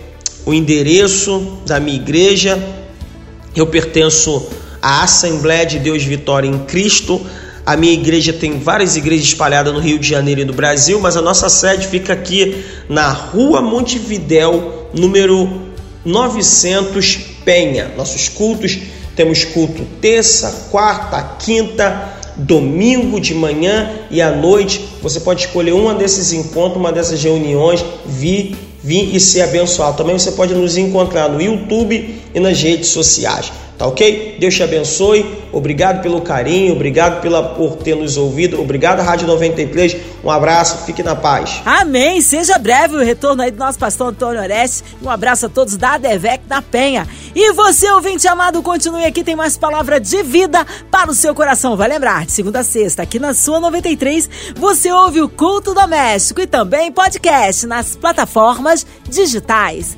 o 0.47 0.51
endereço 0.51 1.59
da 1.67 1.79
minha 1.79 1.97
igreja. 1.97 2.57
Eu 3.55 3.67
pertenço 3.67 4.49
à 4.81 5.03
Assembleia 5.03 5.67
de 5.67 5.77
Deus 5.77 6.03
Vitória 6.03 6.47
em 6.47 6.57
Cristo 6.65 7.23
a 7.69 7.77
minha 7.77 7.93
igreja 7.93 8.33
tem 8.33 8.57
várias 8.57 8.95
igrejas 8.95 9.27
espalhadas 9.27 9.71
no 9.71 9.79
Rio 9.79 9.99
de 9.99 10.09
Janeiro 10.09 10.41
e 10.41 10.45
no 10.45 10.53
Brasil, 10.53 10.99
mas 10.99 11.15
a 11.15 11.21
nossa 11.21 11.47
sede 11.49 11.85
fica 11.85 12.13
aqui 12.13 12.65
na 12.89 13.11
Rua 13.11 13.61
Montevidéu, 13.61 14.89
número 14.91 15.47
900 16.03 17.19
Penha. 17.45 17.91
Nossos 17.95 18.27
cultos 18.27 18.75
temos 19.15 19.43
culto 19.43 19.85
terça, 20.01 20.69
quarta, 20.71 21.21
quinta, 21.37 22.11
domingo 22.37 23.21
de 23.21 23.35
manhã 23.35 23.91
e 24.09 24.19
à 24.19 24.31
noite. 24.31 24.83
Você 25.03 25.19
pode 25.19 25.41
escolher 25.41 25.73
uma 25.73 25.93
desses 25.93 26.33
encontros, 26.33 26.77
uma 26.77 26.91
dessas 26.91 27.21
reuniões, 27.21 27.85
vir, 28.03 28.57
vir 28.83 29.15
e 29.15 29.19
ser 29.19 29.41
abençoado. 29.41 29.95
Também 29.95 30.17
você 30.17 30.31
pode 30.31 30.55
nos 30.55 30.75
encontrar 30.75 31.29
no 31.29 31.39
YouTube 31.39 32.19
e 32.33 32.39
nas 32.39 32.59
redes 32.59 32.89
sociais. 32.89 33.51
Tá 33.79 33.87
ok? 33.87 34.35
Deus 34.37 34.53
te 34.53 34.61
abençoe. 34.61 35.39
Obrigado 35.53 36.01
pelo 36.01 36.19
carinho, 36.19 36.73
obrigado 36.73 37.21
pela, 37.21 37.41
por 37.41 37.77
ter 37.77 37.95
nos 37.95 38.17
ouvido. 38.17 38.59
Obrigado, 38.59 39.01
Rádio 39.01 39.25
93. 39.25 39.95
Um 40.21 40.29
abraço, 40.29 40.85
fique 40.85 41.01
na 41.01 41.15
paz. 41.15 41.61
Amém. 41.63 42.19
Seja 42.19 42.57
breve 42.57 42.97
o 42.97 42.99
retorno 42.99 43.41
aí 43.41 43.49
do 43.49 43.57
nosso 43.57 43.79
pastor 43.79 44.09
Antônio 44.09 44.41
Oreste. 44.41 44.83
Um 45.01 45.09
abraço 45.09 45.45
a 45.45 45.49
todos 45.49 45.77
da 45.77 45.97
Devec 45.97 46.43
da 46.45 46.61
Penha. 46.61 47.07
E 47.33 47.53
você, 47.53 47.89
ouvinte 47.91 48.27
amado, 48.27 48.61
continue 48.61 49.05
aqui, 49.05 49.23
tem 49.23 49.35
mais 49.35 49.57
palavra 49.57 49.97
de 49.97 50.23
vida 50.23 50.67
para 50.91 51.09
o 51.09 51.15
seu 51.15 51.33
coração. 51.33 51.77
Vai 51.77 51.87
lembrar, 51.87 52.25
de 52.25 52.33
segunda 52.33 52.59
a 52.59 52.63
sexta, 52.65 53.03
aqui 53.03 53.17
na 53.17 53.33
sua 53.33 53.61
93, 53.61 54.29
você 54.57 54.91
ouve 54.91 55.21
o 55.21 55.29
culto 55.29 55.73
doméstico 55.73 56.41
e 56.41 56.47
também 56.47 56.91
podcast 56.91 57.65
nas 57.65 57.95
plataformas 57.95 58.85
digitais 59.09 59.97